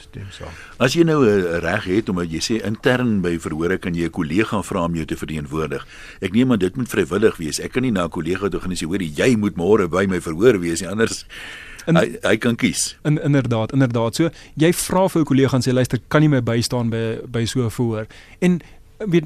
As 0.78 0.94
jy 0.94 1.04
nou 1.04 1.24
'n 1.24 1.60
reg 1.60 1.84
het 1.84 2.08
om 2.08 2.18
jy 2.18 2.40
sê 2.40 2.60
intern 2.64 3.20
by 3.20 3.38
verhore 3.38 3.78
kan 3.78 3.94
jy 3.94 4.06
'n 4.06 4.10
kollega 4.10 4.62
vra 4.62 4.84
om 4.84 4.94
jou 4.94 5.04
te 5.04 5.16
verteenwoordig. 5.16 5.86
Ek 6.20 6.32
neem 6.32 6.52
aan 6.52 6.58
dit 6.58 6.76
moet 6.76 6.88
vrywillig 6.88 7.36
wees. 7.38 7.60
Ek 7.60 7.72
kan 7.72 7.82
nie 7.82 7.90
na 7.90 8.04
'n 8.04 8.10
kollega 8.10 8.48
toe 8.48 8.60
gaan 8.60 8.70
en 8.70 8.76
sê 8.76 8.86
hoor 8.86 9.02
jy 9.02 9.36
moet 9.36 9.56
môre 9.56 9.88
by 9.88 10.06
my 10.06 10.20
verhoor 10.20 10.60
wees 10.60 10.80
nie 10.80 10.88
anders 10.88 11.24
in, 11.86 11.96
hy 11.96 12.18
hy 12.22 12.36
kan 12.36 12.56
kies. 12.56 12.96
In 13.02 13.22
inderdaad, 13.22 13.72
inderdaad. 13.72 14.14
So 14.14 14.30
jy 14.54 14.72
vra 14.72 15.08
vir 15.08 15.20
'n 15.20 15.24
kollega 15.24 15.56
en 15.56 15.62
sê 15.62 15.72
luister, 15.72 15.98
kan 16.08 16.22
jy 16.22 16.28
my 16.28 16.40
bystaan 16.40 16.90
by 16.90 17.20
by 17.26 17.44
so 17.44 17.64
'n 17.64 17.70
verhoor? 17.70 18.06
En 18.40 18.60
weet 19.08 19.24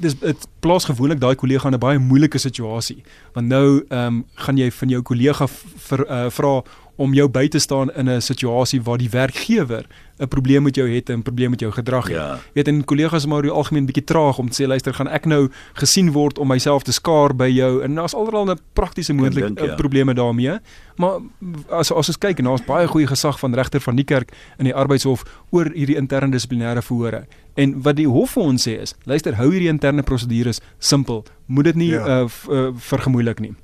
dis 0.00 0.14
dit 0.20 0.46
plaas 0.60 0.84
gewoonlik 0.84 1.20
daai 1.20 1.34
kollega 1.34 1.68
in 1.68 1.74
'n 1.74 1.78
baie 1.78 1.98
moeilike 1.98 2.38
situasie 2.38 3.02
want 3.32 3.46
nou 3.48 3.84
ehm 3.88 4.06
um, 4.06 4.24
gaan 4.34 4.56
jy 4.56 4.70
van 4.70 4.88
jou 4.88 5.02
kollega 5.02 5.44
uh, 5.44 6.28
vra 6.30 6.62
om 6.96 7.14
jou 7.14 7.28
by 7.28 7.48
te 7.48 7.58
staan 7.58 7.92
in 7.92 8.08
'n 8.08 8.20
situasie 8.20 8.82
waar 8.82 8.98
die 8.98 9.10
werkgewer 9.10 9.86
'n 10.18 10.28
probleem 10.28 10.62
met 10.62 10.74
jou 10.74 10.88
het 10.94 11.08
en 11.08 11.18
'n 11.18 11.22
probleem 11.22 11.50
met 11.50 11.60
jou 11.60 11.72
gedrag 11.72 12.04
het. 12.04 12.16
Ja. 12.16 12.38
Weet 12.52 12.68
en 12.68 12.84
kollegas 12.84 13.26
maar 13.26 13.36
oor 13.36 13.42
die 13.42 13.50
algemeen 13.50 13.86
bietjie 13.86 14.04
traag 14.04 14.38
om 14.38 14.48
te 14.48 14.62
sê 14.62 14.66
luister, 14.66 14.94
gaan 14.94 15.08
ek 15.08 15.24
nou 15.24 15.50
gesien 15.72 16.12
word 16.12 16.38
om 16.38 16.48
myself 16.48 16.82
te 16.82 16.92
skaar 16.92 17.36
by 17.36 17.48
jou 17.48 17.82
en 17.82 17.94
daar's 17.94 18.14
alreeds 18.14 18.50
'n 18.50 18.58
praktiese 18.72 19.12
moontlike 19.12 19.66
ja. 19.66 19.74
probleme 19.74 20.14
daarmee. 20.14 20.58
Maar 20.96 21.20
as 21.68 21.92
as 21.92 22.06
ons 22.08 22.18
kyk 22.18 22.38
en 22.38 22.44
daar's 22.44 22.64
baie 22.64 22.86
goeie 22.86 23.06
gesag 23.06 23.38
van 23.38 23.54
regter 23.54 23.80
van 23.80 23.96
die 23.96 24.04
kerk 24.04 24.32
in 24.58 24.64
die 24.64 24.74
arbeidshof 24.74 25.22
oor 25.50 25.70
hierdie 25.74 25.96
interne 25.96 26.30
dissiplinêre 26.30 26.82
verhore. 26.82 27.26
En 27.54 27.82
wat 27.82 27.96
die 27.96 28.08
hof 28.08 28.30
vir 28.30 28.42
ons 28.42 28.68
sê 28.68 28.80
is, 28.80 28.94
luister, 29.04 29.34
hou 29.34 29.50
hierdie 29.50 29.68
interne 29.68 30.02
prosedures 30.02 30.60
simpel. 30.78 31.24
Moet 31.46 31.64
dit 31.64 31.74
nie 31.74 31.90
ja. 31.90 32.22
uh, 32.22 32.28
uh, 32.50 32.70
vergemoeilik 32.74 33.40
nie. 33.40 33.54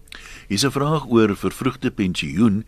Hier's 0.49 0.65
'n 0.65 0.71
vraag 0.71 1.07
oor 1.09 1.37
vervroegde 1.37 1.91
pensioen 1.91 2.65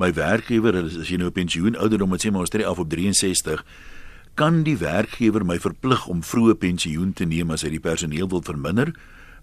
my 0.00 0.10
werkgewer 0.12 0.84
as, 0.84 0.96
jy 1.08 1.18
nou 1.20 1.30
pensioen 1.34 1.76
ouderdom 1.76 2.08
moet 2.14 2.24
sê 2.24 2.32
maar 2.32 2.46
ons 2.46 2.52
tree 2.52 2.66
af 2.66 2.80
op 2.82 2.90
63 2.90 3.62
kan 4.34 4.62
die 4.66 4.76
werkgewer 4.80 5.44
my 5.46 5.58
verplig 5.62 6.08
om 6.10 6.22
vroeë 6.26 6.56
pensioen 6.58 7.12
te 7.14 7.26
neem 7.28 7.52
as 7.54 7.62
hy 7.62 7.70
die 7.76 7.82
personeel 7.82 8.28
wil 8.32 8.42
verminder 8.42 8.90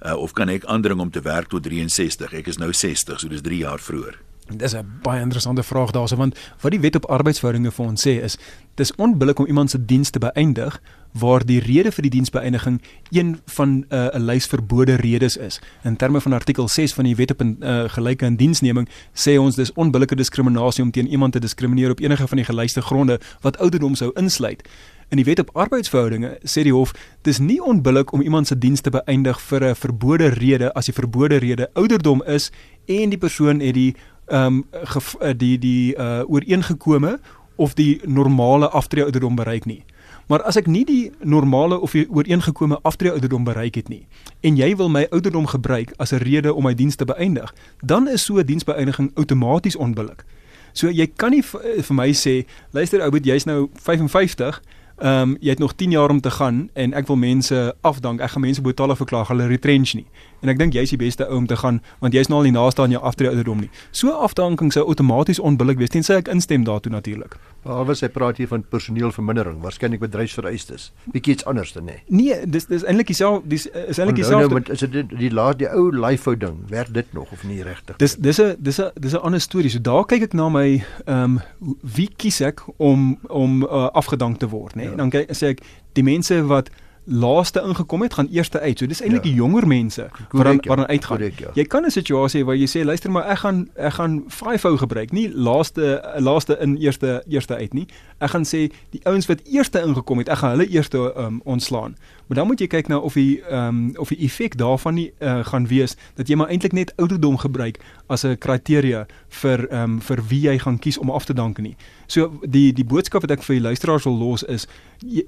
uh, 0.06 0.18
of 0.18 0.36
kan 0.36 0.52
ek 0.52 0.68
aandring 0.68 1.00
om 1.00 1.12
te 1.12 1.24
werk 1.24 1.52
tot 1.52 1.64
63 1.68 2.36
ek 2.42 2.52
is 2.52 2.60
nou 2.60 2.74
60 2.74 3.24
so 3.24 3.32
dis 3.32 3.46
3 3.46 3.64
jaar 3.64 3.80
vroeër. 3.80 4.20
Dis 4.52 4.76
'n 4.76 5.00
baie 5.04 5.22
interessante 5.22 5.64
vraag 5.64 5.92
daarso 5.92 6.16
want 6.16 6.36
wat 6.62 6.72
die 6.72 6.80
wet 6.80 6.96
op 6.96 7.08
arbeidsverhoudinge 7.08 7.72
vir 7.72 7.86
ons 7.86 8.08
sê 8.08 8.20
is 8.24 8.38
dis 8.76 8.96
onbillik 8.96 9.40
om 9.40 9.48
iemand 9.48 9.72
se 9.72 9.86
diens 9.86 10.10
te 10.10 10.20
beëindig 10.20 10.82
waar 11.12 11.46
die 11.46 11.60
rede 11.60 11.92
vir 11.92 12.02
die 12.02 12.12
diensbeëindiging 12.18 12.82
een 13.12 13.40
van 13.46 13.70
'n 13.70 13.86
uh, 13.90 14.08
lys 14.14 14.46
verbode 14.46 14.96
redes 14.96 15.38
is. 15.38 15.60
In 15.84 15.96
terme 15.96 16.22
van 16.22 16.34
artikel 16.34 16.68
6 16.68 16.94
van 16.94 17.04
die 17.04 17.16
wet 17.16 17.32
op 17.32 17.42
uh, 17.42 17.84
gelyke 17.88 18.26
indiensneming 18.26 18.90
sê 19.14 19.38
ons 19.38 19.56
dis 19.56 19.74
onbillike 19.74 20.16
diskriminasie 20.16 20.84
om 20.84 20.92
teen 20.92 21.08
iemand 21.08 21.34
te 21.34 21.40
diskrimineer 21.40 21.92
op 21.92 22.00
enige 22.00 22.28
van 22.28 22.38
die 22.38 22.46
gelyste 22.46 22.82
gronde 22.82 23.20
wat 23.42 23.58
ouderdom 23.58 23.96
sou 23.96 24.12
insluit. 24.14 24.64
In 25.10 25.18
die 25.18 25.26
wet 25.26 25.40
op 25.40 25.50
arbeidsverhoudinge 25.54 26.38
sê 26.44 26.64
die 26.64 26.74
hof 26.74 26.94
dis 27.22 27.40
nie 27.40 27.60
onbillik 27.64 28.12
om 28.12 28.22
iemand 28.22 28.48
se 28.48 28.58
diens 28.58 28.82
te 28.82 28.90
beëindig 28.90 29.42
vir 29.42 29.64
'n 29.70 29.76
verbode 29.76 30.28
rede 30.28 30.74
as 30.74 30.86
die 30.86 30.94
verbode 30.94 31.38
rede 31.38 31.70
ouderdom 31.74 32.24
is 32.24 32.52
en 32.86 33.10
die 33.10 33.18
persoon 33.18 33.60
het 33.60 33.74
die 33.74 33.96
ehm 34.28 34.64
um, 34.64 35.38
die 35.38 35.58
die 35.60 35.96
uh 35.96 36.24
ooreengekome 36.28 37.20
of 37.56 37.74
die 37.74 38.00
normale 38.06 38.70
aftree 38.70 39.04
ouderdom 39.04 39.36
bereik 39.36 39.66
nie. 39.66 39.84
Maar 40.28 40.44
as 40.44 40.56
ek 40.56 40.68
nie 40.68 40.86
die 40.86 41.12
normale 41.20 41.80
of 41.80 41.92
die 41.92 42.08
ooreengekome 42.10 42.80
aftree 42.82 43.12
ouderdom 43.12 43.44
bereik 43.44 43.76
het 43.76 43.90
nie 43.90 44.08
en 44.42 44.56
jy 44.58 44.76
wil 44.76 44.90
my 44.90 45.08
ouderdom 45.12 45.48
gebruik 45.48 45.94
as 45.98 46.12
'n 46.12 46.24
rede 46.24 46.54
om 46.54 46.64
my 46.64 46.74
diens 46.74 46.96
te 46.96 47.06
beëindig, 47.06 47.54
dan 47.82 48.08
is 48.08 48.24
so 48.24 48.38
'n 48.38 48.46
diensbeëindiging 48.46 49.12
outomaties 49.16 49.76
onbillik. 49.76 50.26
So 50.74 50.88
jy 50.88 51.08
kan 51.16 51.32
nie 51.32 51.44
vir 51.44 51.96
my 51.96 52.12
sê, 52.14 52.46
luister 52.72 53.02
ou, 53.04 53.20
jy's 53.20 53.46
nou 53.46 53.70
55 53.74 54.62
Ehm 55.02 55.22
um, 55.22 55.38
jy 55.40 55.50
het 55.50 55.60
nog 55.60 55.74
10 55.74 55.92
jaar 55.92 56.10
om 56.10 56.22
te 56.22 56.30
gaan 56.32 56.70
en 56.74 56.94
ek 56.94 57.08
wil 57.08 57.16
mense 57.16 57.76
afdank. 57.82 58.20
Ek 58.22 58.30
gaan 58.30 58.42
mense 58.42 58.62
betaal 58.62 58.96
verklaar 58.96 59.28
hulle 59.28 59.48
retrench 59.48 59.94
nie. 59.94 60.06
En 60.42 60.50
ek 60.50 60.58
dink 60.58 60.74
jy's 60.74 60.90
die 60.94 60.98
beste 60.98 61.26
ou 61.26 61.38
om 61.38 61.48
te 61.50 61.58
gaan 61.58 61.82
want 62.00 62.14
jy's 62.14 62.30
nou 62.30 62.38
al 62.42 62.46
nie 62.46 62.54
naaste 62.54 62.82
aan 62.82 62.94
jou 62.94 63.02
aftrede 63.02 63.32
ouderdom 63.34 63.64
nie. 63.66 63.70
So 63.92 64.14
afdanking 64.14 64.74
sou 64.74 64.86
outomaties 64.86 65.40
onbillik 65.40 65.78
wees 65.82 65.90
tensy 65.90 66.14
ek 66.20 66.30
instem 66.34 66.64
daartoe 66.68 66.92
natuurlik. 66.94 67.38
Behalwe 67.66 67.94
sy 67.98 68.10
praat 68.10 68.38
hier 68.42 68.50
van 68.50 68.64
personeelvermindering, 68.70 69.60
waarskynlik 69.62 70.02
bedryfsvereistes. 70.02 70.88
Bietjie 71.14 71.34
iets 71.34 71.46
anders 71.50 71.74
dan 71.74 71.86
nê. 71.90 72.00
Nee, 72.10 72.38
dis 72.46 72.66
dis 72.70 72.86
eintlik 72.86 73.12
dieselfde 73.12 73.50
dis 73.50 73.68
is 73.70 74.02
eintlik 74.02 74.22
dieselfde. 74.22 74.50
Nou, 74.50 74.64
nou, 74.66 74.78
is 74.78 74.86
dit 74.86 75.18
die 75.20 75.30
laat 75.34 75.60
die 75.62 75.70
ou 75.70 75.92
lifehou 75.94 76.38
ding, 76.38 76.58
werk 76.70 76.94
dit 76.94 77.14
nog 77.14 77.30
of 77.34 77.44
nie 77.46 77.62
regtig? 77.66 77.98
Dis 78.02 78.18
dis 78.18 78.42
'n 78.42 78.56
dis 78.58 78.82
'n 78.82 78.90
dis 79.00 79.14
'n 79.14 79.22
ander 79.22 79.42
storie. 79.42 79.70
So 79.70 79.82
daar 79.82 80.06
kyk 80.06 80.30
ek 80.30 80.34
na 80.34 80.50
my 80.50 80.84
ehm 81.06 81.38
um, 81.38 81.40
wie 81.82 82.10
kies 82.18 82.42
ek 82.42 82.62
om 82.78 83.18
om 83.30 83.64
uh, 83.64 83.90
afgedank 83.94 84.40
te 84.40 84.50
word, 84.50 84.76
nê? 84.76 84.90
Ja. 84.90 84.91
Dan 84.98 85.12
kyk 85.14 85.32
sê 85.38 85.54
ek 85.56 85.64
die 85.98 86.04
mense 86.04 86.38
wat 86.50 86.72
laaste 87.04 87.62
ingekom 87.62 88.02
het 88.02 88.14
gaan 88.14 88.28
eerste 88.32 88.60
uit. 88.60 88.80
So 88.80 88.86
dis 88.86 89.02
eintlik 89.02 89.24
ja. 89.24 89.30
die 89.30 89.38
jonger 89.38 89.68
mense 89.68 90.10
wat 90.30 90.44
dan 90.44 90.60
wat 90.64 90.78
dan 90.78 90.88
uitgaan. 90.88 91.18
Correct, 91.18 91.40
ja. 91.40 91.50
Jy 91.54 91.66
kan 91.66 91.86
'n 91.86 91.92
situasie 91.92 92.46
waar 92.46 92.56
jy 92.56 92.68
sê 92.68 92.86
luister 92.86 93.12
maar 93.12 93.26
ek 93.26 93.38
gaan 93.38 93.70
ek 93.76 93.94
gaan 93.94 94.24
FIFO 94.28 94.78
gebruik, 94.78 95.12
nie 95.12 95.30
laaste 95.34 96.16
laaste 96.18 96.58
in 96.60 96.78
eerste 96.78 97.24
eerste 97.28 97.56
uit 97.56 97.74
nie. 97.74 97.88
Ek 98.18 98.30
gaan 98.30 98.46
sê 98.46 98.72
die 98.90 99.02
ouens 99.04 99.26
wat 99.26 99.42
eerste 99.46 99.82
ingekom 99.82 100.18
het, 100.18 100.30
ek 100.30 100.38
gaan 100.38 100.50
hulle 100.50 100.68
eerste 100.68 101.14
um, 101.18 101.42
ontslaan. 101.44 101.96
Maar 102.28 102.38
dan 102.38 102.48
moet 102.48 102.60
jy 102.60 102.68
kyk 102.68 102.88
na 102.88 102.98
of 102.98 103.14
die 103.14 103.42
ehm 103.50 103.68
um, 103.68 103.92
of 103.98 104.08
die 104.08 104.18
effek 104.18 104.58
daarvan 104.58 104.94
nie 104.94 105.12
uh, 105.20 105.46
gaan 105.46 105.68
wees 105.68 105.96
dat 106.16 106.28
jy 106.28 106.36
maar 106.36 106.48
eintlik 106.48 106.72
net 106.72 106.94
ouderdom 106.96 107.38
gebruik 107.38 107.80
as 108.08 108.24
'n 108.24 108.38
kriteria 108.38 109.06
vir 109.30 109.68
ehm 109.70 109.84
um, 109.84 110.02
vir 110.02 110.20
wie 110.28 110.42
jy 110.42 110.58
gaan 110.60 110.80
kies 110.80 110.98
om 110.98 111.10
af 111.10 111.26
te 111.26 111.34
dank 111.34 111.58
nie. 111.58 111.76
So 112.08 112.40
die 112.44 112.74
die 112.74 112.86
boodskap 112.86 113.22
wat 113.22 113.32
ek 113.32 113.44
vir 113.44 113.56
die 113.56 113.62
luisteraars 113.68 114.04
wil 114.04 114.18
los 114.18 114.44
is 114.44 114.68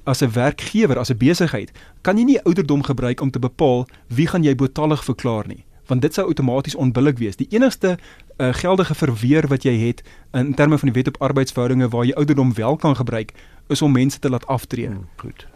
as 0.03 0.21
'n 0.21 0.31
werkgewer, 0.31 0.99
as 0.99 1.09
'n 1.09 1.17
besigheid, 1.17 1.62
kan 2.01 2.17
jy 2.17 2.23
nie 2.23 2.41
ouderdom 2.43 2.83
gebruik 2.83 3.21
om 3.21 3.31
te 3.31 3.39
bepaal 3.39 3.87
wie 4.07 4.27
gaan 4.27 4.43
jy 4.43 4.55
betalig 4.55 5.03
verklaar 5.03 5.47
nie 5.47 5.65
want 5.85 6.01
dit 6.01 6.13
sou 6.13 6.25
outomaties 6.27 6.75
onbillik 6.75 7.17
wees. 7.17 7.35
Die 7.35 7.47
enigste 7.51 7.97
uh, 7.97 8.53
geldige 8.53 8.95
verweer 8.95 9.47
wat 9.51 9.65
jy 9.67 9.73
het 9.77 10.03
in 10.31 10.53
terme 10.53 10.77
van 10.77 10.89
die 10.89 10.95
wet 10.95 11.11
op 11.11 11.19
arbeidsverhoudinge 11.21 11.89
waar 11.89 12.07
jy 12.07 12.15
ouderdom 12.19 12.53
wel 12.53 12.75
kan 12.75 12.95
gebruik 12.95 13.33
is 13.67 13.81
om 13.81 13.91
mense 13.91 14.19
te 14.19 14.29
laat 14.29 14.47
aftree. 14.47 14.87
Hmm, 14.87 15.09
goed. 15.17 15.47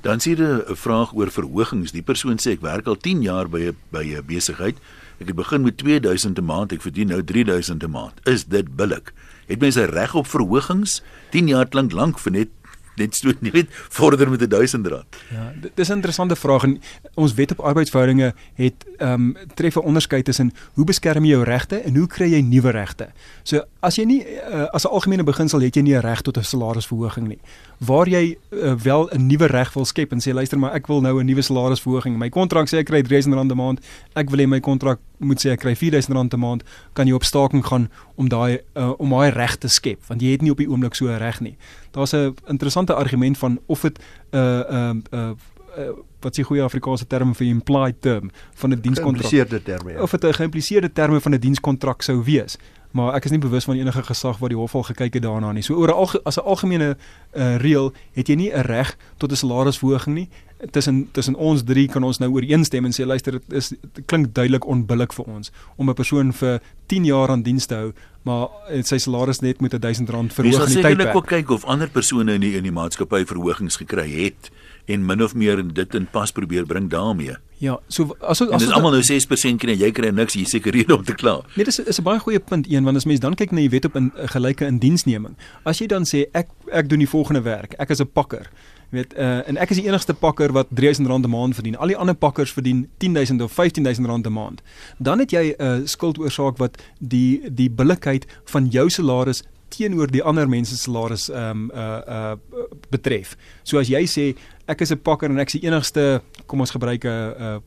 Dan 0.00 0.20
sien 0.20 0.36
jy 0.36 0.44
'n 0.44 0.76
vraag 0.76 1.12
oor 1.12 1.30
verhogings. 1.30 1.92
Die 1.92 2.02
persoon 2.02 2.38
sê 2.40 2.56
ek 2.56 2.60
werk 2.60 2.86
al 2.86 2.96
10 2.96 3.22
jaar 3.22 3.48
by 3.48 3.68
'n 3.68 3.76
by 3.90 4.04
'n 4.16 4.24
besigheid. 4.26 4.76
Ek 5.20 5.26
het 5.26 5.36
begin 5.36 5.62
met 5.62 5.76
2000 5.76 6.38
'n 6.38 6.44
maand, 6.44 6.72
ek 6.72 6.82
verdien 6.82 7.08
nou 7.08 7.22
3000 7.24 7.82
'n 7.82 7.90
maand. 7.90 8.14
Is 8.24 8.44
dit 8.44 8.76
billik? 8.76 9.12
Het 9.46 9.60
mense 9.60 9.84
reg 9.84 10.14
op 10.14 10.26
verhogings? 10.26 11.02
10 11.30 11.48
jaar 11.48 11.68
klink 11.68 11.92
lank 11.92 12.18
vir 12.18 12.32
net 12.32 12.48
net 12.96 13.16
so 13.16 13.32
net 13.40 13.66
vorder 13.70 14.30
met 14.30 14.50
1000 14.50 14.86
rand. 14.86 15.16
Ja, 15.30 15.52
dis 15.74 15.88
'n 15.88 15.92
interessante 15.92 16.36
vraag 16.36 16.62
en 16.62 16.80
ons 17.14 17.34
wet 17.34 17.50
op 17.50 17.60
arbeidsverhoudinge 17.60 18.34
het 18.54 18.84
ehm 18.98 19.12
um, 19.12 19.36
tref 19.54 19.76
'n 19.76 19.86
onderskeid 19.90 20.24
tussen 20.24 20.52
hoe 20.72 20.84
beskerm 20.84 21.24
jy 21.24 21.30
jou 21.30 21.44
regte 21.44 21.76
en 21.76 21.96
hoe 21.96 22.06
kry 22.06 22.30
jy 22.30 22.40
nuwe 22.40 22.70
regte. 22.70 23.08
So 23.42 23.64
as 23.80 23.96
jy 23.96 24.04
nie 24.04 24.24
uh, 24.26 24.64
as 24.72 24.84
'n 24.84 24.92
algemene 24.92 25.24
beginsel 25.24 25.60
het 25.60 25.74
jy 25.74 25.82
nie 25.82 25.94
'n 25.94 26.00
reg 26.00 26.20
tot 26.20 26.36
'n 26.36 26.42
salarisverhoging 26.42 27.28
nie. 27.28 27.38
Waar 27.80 28.08
jy 28.08 28.36
uh, 28.50 28.74
wel 28.74 29.08
'n 29.08 29.26
nuwe 29.26 29.46
reg 29.46 29.72
wil 29.72 29.84
skep 29.84 30.12
en 30.12 30.20
sê 30.20 30.32
luister 30.32 30.58
maar 30.58 30.72
ek 30.72 30.86
wil 30.86 31.00
nou 31.00 31.20
'n 31.20 31.26
nuwe 31.26 31.42
salarisverhoging. 31.42 32.18
My 32.18 32.28
kontrak 32.28 32.68
sê 32.68 32.78
ek 32.78 32.86
kry 32.86 33.02
R3000 33.02 33.32
'n 33.32 33.56
maand. 33.56 33.80
Ek 34.14 34.30
wil 34.30 34.38
hê 34.38 34.48
my 34.48 34.60
kontrak 34.60 34.98
moet 35.18 35.40
sê 35.40 35.50
ek 35.50 35.60
kry 35.60 35.74
R4000 35.74 36.34
'n 36.34 36.38
maand. 36.38 36.62
Kan 36.92 37.06
jy 37.06 37.12
op 37.12 37.24
staking 37.24 37.64
gaan 37.66 37.88
om 38.14 38.28
daai 38.28 38.60
uh, 38.76 38.92
om 38.98 39.10
daai 39.10 39.30
reg 39.30 39.56
te 39.56 39.68
skep 39.68 39.98
want 40.06 40.20
jy 40.20 40.30
het 40.30 40.42
nie 40.42 40.50
op 40.50 40.58
die 40.58 40.68
oomblik 40.68 40.94
so 40.94 41.06
'n 41.06 41.18
reg 41.18 41.40
nie. 41.40 41.56
Daar's 41.90 42.12
'n 42.12 42.34
interessante 42.48 42.94
argument 42.94 43.38
van 43.38 43.58
of 43.66 43.80
dit 43.80 43.98
'n 44.32 44.36
uh, 44.36 44.92
'n 44.92 45.04
uh, 45.12 45.20
uh, 45.20 45.30
uh, 45.78 45.90
wat 46.20 46.34
s'ie 46.34 46.44
goeie 46.44 46.62
Afrikaanse 46.62 47.06
term 47.06 47.34
vir 47.34 47.46
implied 47.46 48.00
term 48.00 48.30
van 48.54 48.70
'n 48.70 48.80
dienskontrak. 48.80 49.26
Geïmpliseerde 49.26 49.62
terme. 49.62 49.92
Ja. 49.92 50.02
Of 50.02 50.10
dit 50.10 50.24
'n 50.24 50.32
geïmpliseerde 50.32 50.92
terme 50.92 51.20
van 51.20 51.34
'n 51.34 51.38
dienskontrak 51.38 52.02
sou 52.02 52.24
wees. 52.24 52.58
Maar 52.90 53.14
ek 53.14 53.24
is 53.24 53.30
nie 53.30 53.38
bewus 53.38 53.64
van 53.64 53.76
enige 53.78 54.02
gesag 54.02 54.38
wat 54.38 54.50
die 54.50 54.58
hof 54.58 54.74
al 54.74 54.82
gekyk 54.82 55.14
het 55.14 55.22
daarna 55.22 55.52
nie. 55.52 55.62
So 55.62 55.78
oor 55.78 55.92
al, 55.92 56.10
as 56.24 56.36
'n 56.36 56.44
algemene 56.44 56.96
uh, 56.96 57.56
reël 57.56 57.92
het 58.12 58.28
jy 58.28 58.34
nie 58.34 58.50
'n 58.50 58.66
reg 58.66 58.96
tot 59.16 59.30
'n 59.30 59.36
salarisverhoging 59.36 60.14
nie. 60.14 60.28
Tussen 60.70 61.08
tussen 61.12 61.34
ons 61.34 61.62
drie 61.64 61.88
kan 61.88 62.02
ons 62.02 62.18
nou 62.18 62.30
ooreenstem 62.30 62.84
en 62.84 62.92
sê 62.92 63.06
luister 63.06 63.32
dit 63.32 63.52
is 63.52 63.68
dit 63.68 64.04
klink 64.06 64.34
duidelik 64.34 64.66
onbillik 64.66 65.12
vir 65.12 65.24
ons 65.24 65.52
om 65.76 65.88
'n 65.88 65.94
persoon 65.94 66.32
vir 66.32 66.60
10 66.86 67.04
jaar 67.04 67.30
aan 67.30 67.42
diens 67.42 67.66
te 67.66 67.74
hou 67.74 67.92
maar 68.22 68.48
sy 68.84 68.98
salaris 68.98 69.40
net 69.40 69.60
moet 69.60 69.80
1000 69.80 70.10
rand 70.10 70.32
verhoog 70.32 70.66
in 70.68 70.74
die 70.74 70.82
tydperk. 70.82 71.08
Ek 71.08 71.12
wil 71.12 71.22
kyk 71.22 71.50
of 71.50 71.64
ander 71.64 71.88
persone 71.88 72.34
in 72.36 72.40
die 72.40 72.56
in 72.56 72.62
die 72.62 72.74
maatskappy 72.74 73.24
verhogings 73.24 73.76
gekry 73.80 74.08
het 74.10 74.50
en 74.92 75.06
min 75.06 75.22
of 75.22 75.34
meer 75.34 75.62
dit 75.74 75.94
in 75.94 76.06
pas 76.10 76.32
probeer 76.32 76.66
bring 76.66 76.90
daarmee. 76.90 77.36
Ja, 77.60 77.78
so 77.92 78.16
as 78.20 78.40
as 78.40 78.62
dis 78.62 78.72
almal 78.72 78.94
nou 78.94 79.02
6% 79.04 79.60
kry 79.60 79.74
en 79.74 79.80
jy 79.82 79.90
kry 79.92 80.08
niks, 80.16 80.36
jy 80.38 80.46
seker 80.48 80.72
rede 80.72 80.94
om 80.96 81.04
te 81.04 81.12
kla. 81.12 81.40
Nee, 81.58 81.66
dis 81.68 81.78
is 81.78 82.00
'n 82.00 82.02
baie 82.02 82.18
goeie 82.18 82.40
punt 82.40 82.66
een 82.70 82.84
want 82.84 82.96
as 82.96 83.04
mens 83.04 83.20
dan 83.20 83.34
kyk 83.34 83.52
na 83.52 83.60
die 83.60 83.70
wet 83.70 83.84
op 83.84 83.96
'n 83.96 84.12
gelyke 84.14 84.66
indiensneming. 84.66 85.36
As 85.64 85.78
jy 85.78 85.86
dan 85.86 86.04
sê 86.04 86.24
ek 86.32 86.48
ek 86.72 86.88
doen 86.88 86.98
die 86.98 87.08
volgende 87.08 87.42
werk. 87.42 87.74
Ek 87.78 87.90
is 87.90 88.00
'n 88.00 88.08
pakker. 88.12 88.50
Jy 88.90 88.96
weet, 88.96 89.14
uh, 89.14 89.48
en 89.48 89.56
ek 89.56 89.70
is 89.70 89.76
die 89.76 89.86
enigste 89.86 90.14
pakker 90.14 90.52
wat 90.52 90.66
R3000 90.70 91.06
'n 91.06 91.30
maand 91.30 91.54
verdien. 91.54 91.76
Al 91.76 91.86
die 91.86 91.96
ander 91.96 92.14
pakkers 92.14 92.52
verdien 92.52 92.88
R10000 92.98 93.42
of 93.42 93.52
R15000 93.52 94.26
'n 94.26 94.32
maand. 94.32 94.62
Dan 94.98 95.18
het 95.18 95.30
jy 95.30 95.54
'n 95.58 95.62
uh, 95.62 95.86
skuldoorsaak 95.86 96.56
wat 96.56 96.82
die 96.98 97.40
die 97.52 97.70
billikheid 97.70 98.26
van 98.44 98.66
jou 98.66 98.88
salaris 98.88 99.42
teenoor 99.70 100.10
die 100.10 100.22
ander 100.22 100.48
mense 100.48 100.76
se 100.76 100.82
salaris 100.84 101.28
ehm 101.30 101.70
um, 101.70 101.70
uh 101.74 102.00
uh 102.06 102.66
betref. 102.90 103.36
So 103.62 103.78
as 103.78 103.88
jy 103.88 104.04
sê 104.06 104.26
ek 104.66 104.82
is 104.82 104.92
'n 104.92 105.02
pakker 105.02 105.30
en 105.30 105.38
ek 105.38 105.54
is 105.54 105.60
die 105.60 105.66
enigste, 105.68 106.22
kom 106.46 106.60
ons 106.60 106.74
gebruik 106.74 107.04
'n 107.04 107.34
'n 107.38 107.62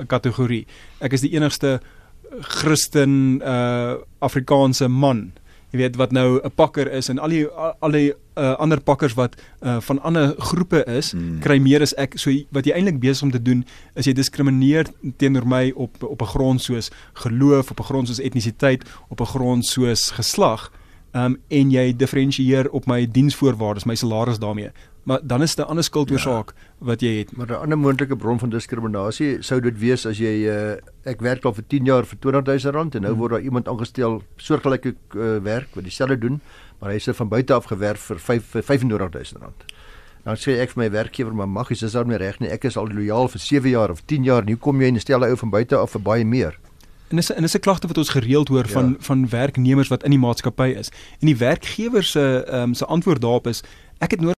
'n 0.00 0.06
kategorie. 0.06 0.66
Ek 1.00 1.12
is 1.12 1.20
die 1.20 1.34
enigste 1.34 1.80
Christen 2.40 3.42
uh 3.42 3.98
Afrikaanse 4.20 4.88
man 4.88 5.32
jy 5.72 5.80
weet 5.80 5.96
wat 5.96 6.12
nou 6.12 6.40
'n 6.40 6.52
pakker 6.54 6.90
is 6.92 7.08
en 7.08 7.18
al 7.18 7.28
die 7.28 7.46
al 7.80 7.90
die 7.90 8.12
uh, 8.36 8.54
ander 8.60 8.80
pakkers 8.80 9.14
wat 9.14 9.36
uh, 9.60 9.80
van 9.80 10.00
ander 10.02 10.34
groepe 10.38 10.84
is, 10.84 11.12
hmm. 11.12 11.38
kry 11.40 11.58
meer 11.58 11.80
as 11.80 11.94
ek. 11.94 12.18
So 12.18 12.30
wat 12.50 12.66
jy 12.66 12.72
eintlik 12.72 13.00
besig 13.00 13.22
om 13.22 13.30
te 13.30 13.42
doen 13.42 13.64
is 13.94 14.06
jy 14.06 14.12
diskrimineer 14.12 14.86
teenoor 15.16 15.46
my 15.46 15.72
op 15.74 16.02
op 16.02 16.22
'n 16.22 16.32
grond 16.34 16.62
soos 16.62 16.90
geloof, 17.14 17.70
op 17.70 17.80
'n 17.80 17.84
grond 17.84 18.08
soos 18.08 18.20
etnisiteit, 18.20 18.84
op 19.08 19.20
'n 19.20 19.26
grond 19.26 19.66
soos 19.66 20.10
geslag. 20.10 20.70
Um 21.12 21.36
en 21.48 21.70
jy 21.70 21.92
diferensieer 21.96 22.70
op 22.72 22.86
my 22.88 23.04
diensvoorwaardes, 23.04 23.84
my 23.84 23.94
salaris 23.94 24.38
daarmee. 24.40 24.70
Maar 25.02 25.20
dan 25.22 25.42
is 25.42 25.54
dit 25.54 25.64
'n 25.66 25.68
ander 25.68 25.84
skuldoorsaak 25.84 26.52
ja, 26.56 26.62
wat 26.78 27.00
jy 27.00 27.18
het. 27.18 27.36
Maar 27.36 27.46
'n 27.46 27.62
ander 27.62 27.78
moontlike 27.78 28.16
bron 28.16 28.38
van 28.38 28.48
diskriminasie 28.48 29.42
sou 29.42 29.60
dit 29.60 29.78
wees 29.78 30.06
as 30.06 30.18
jy 30.18 30.48
uh, 30.48 30.76
ek 31.04 31.20
werk 31.20 31.44
al 31.44 31.54
vir 31.54 31.64
10 31.66 31.84
jaar 31.84 32.04
vir 32.04 32.18
R20000 32.18 32.94
en 32.94 33.02
nou 33.02 33.12
hmm. 33.12 33.18
word 33.18 33.30
daar 33.30 33.40
iemand 33.40 33.68
aangestel 33.68 34.22
soortgelyke 34.36 34.94
uh, 35.16 35.36
werk 35.42 35.68
wat 35.74 35.84
dieselfde 35.84 36.18
doen, 36.18 36.40
maar 36.80 36.90
hy 36.90 36.96
is 36.96 37.08
van 37.12 37.28
buite 37.28 37.54
af 37.54 37.64
gewerf 37.64 38.00
vir 38.00 38.18
35000 38.18 39.40
rand. 39.40 39.64
Dan 40.22 40.36
sê 40.36 40.60
ek 40.62 40.70
vir 40.70 40.84
my 40.84 40.90
werkgewer, 40.90 41.34
maar 41.34 41.48
mag 41.48 41.68
jy 41.68 41.76
dis 41.80 41.92
daarmee 41.92 42.16
reg 42.16 42.38
nie. 42.38 42.48
Ek 42.48 42.64
is 42.64 42.76
al 42.76 42.86
lojaal 42.86 43.28
vir 43.28 43.40
7 43.40 43.70
jaar 43.70 43.90
of 43.90 44.04
10 44.06 44.24
jaar. 44.24 44.44
Nou 44.44 44.56
kom 44.56 44.80
jy 44.80 44.86
en 44.86 45.00
stel 45.00 45.20
'n 45.20 45.30
ou 45.30 45.36
van 45.36 45.50
buite 45.50 45.76
af 45.76 45.90
vir 45.90 46.00
baie 46.00 46.24
meer. 46.24 46.58
En 47.12 47.18
dis 47.18 47.32
en 47.32 47.42
dis 47.42 47.54
'n 47.54 47.60
klagte 47.60 47.86
wat 47.86 47.98
ons 47.98 48.08
gereeld 48.08 48.48
hoor 48.48 48.66
ja. 48.66 48.72
van 48.72 48.96
van 48.98 49.28
werknemers 49.28 49.88
wat 49.88 50.02
in 50.02 50.10
die 50.10 50.18
maatskappy 50.18 50.74
is. 50.78 50.88
En 51.20 51.26
die 51.26 51.36
werkgewer 51.36 52.04
se 52.04 52.44
ehm 52.46 52.62
um, 52.62 52.74
se 52.74 52.86
antwoord 52.86 53.20
daarop 53.20 53.46
is 53.46 53.62
ek 53.98 54.10
het 54.10 54.20
nodig 54.20 54.30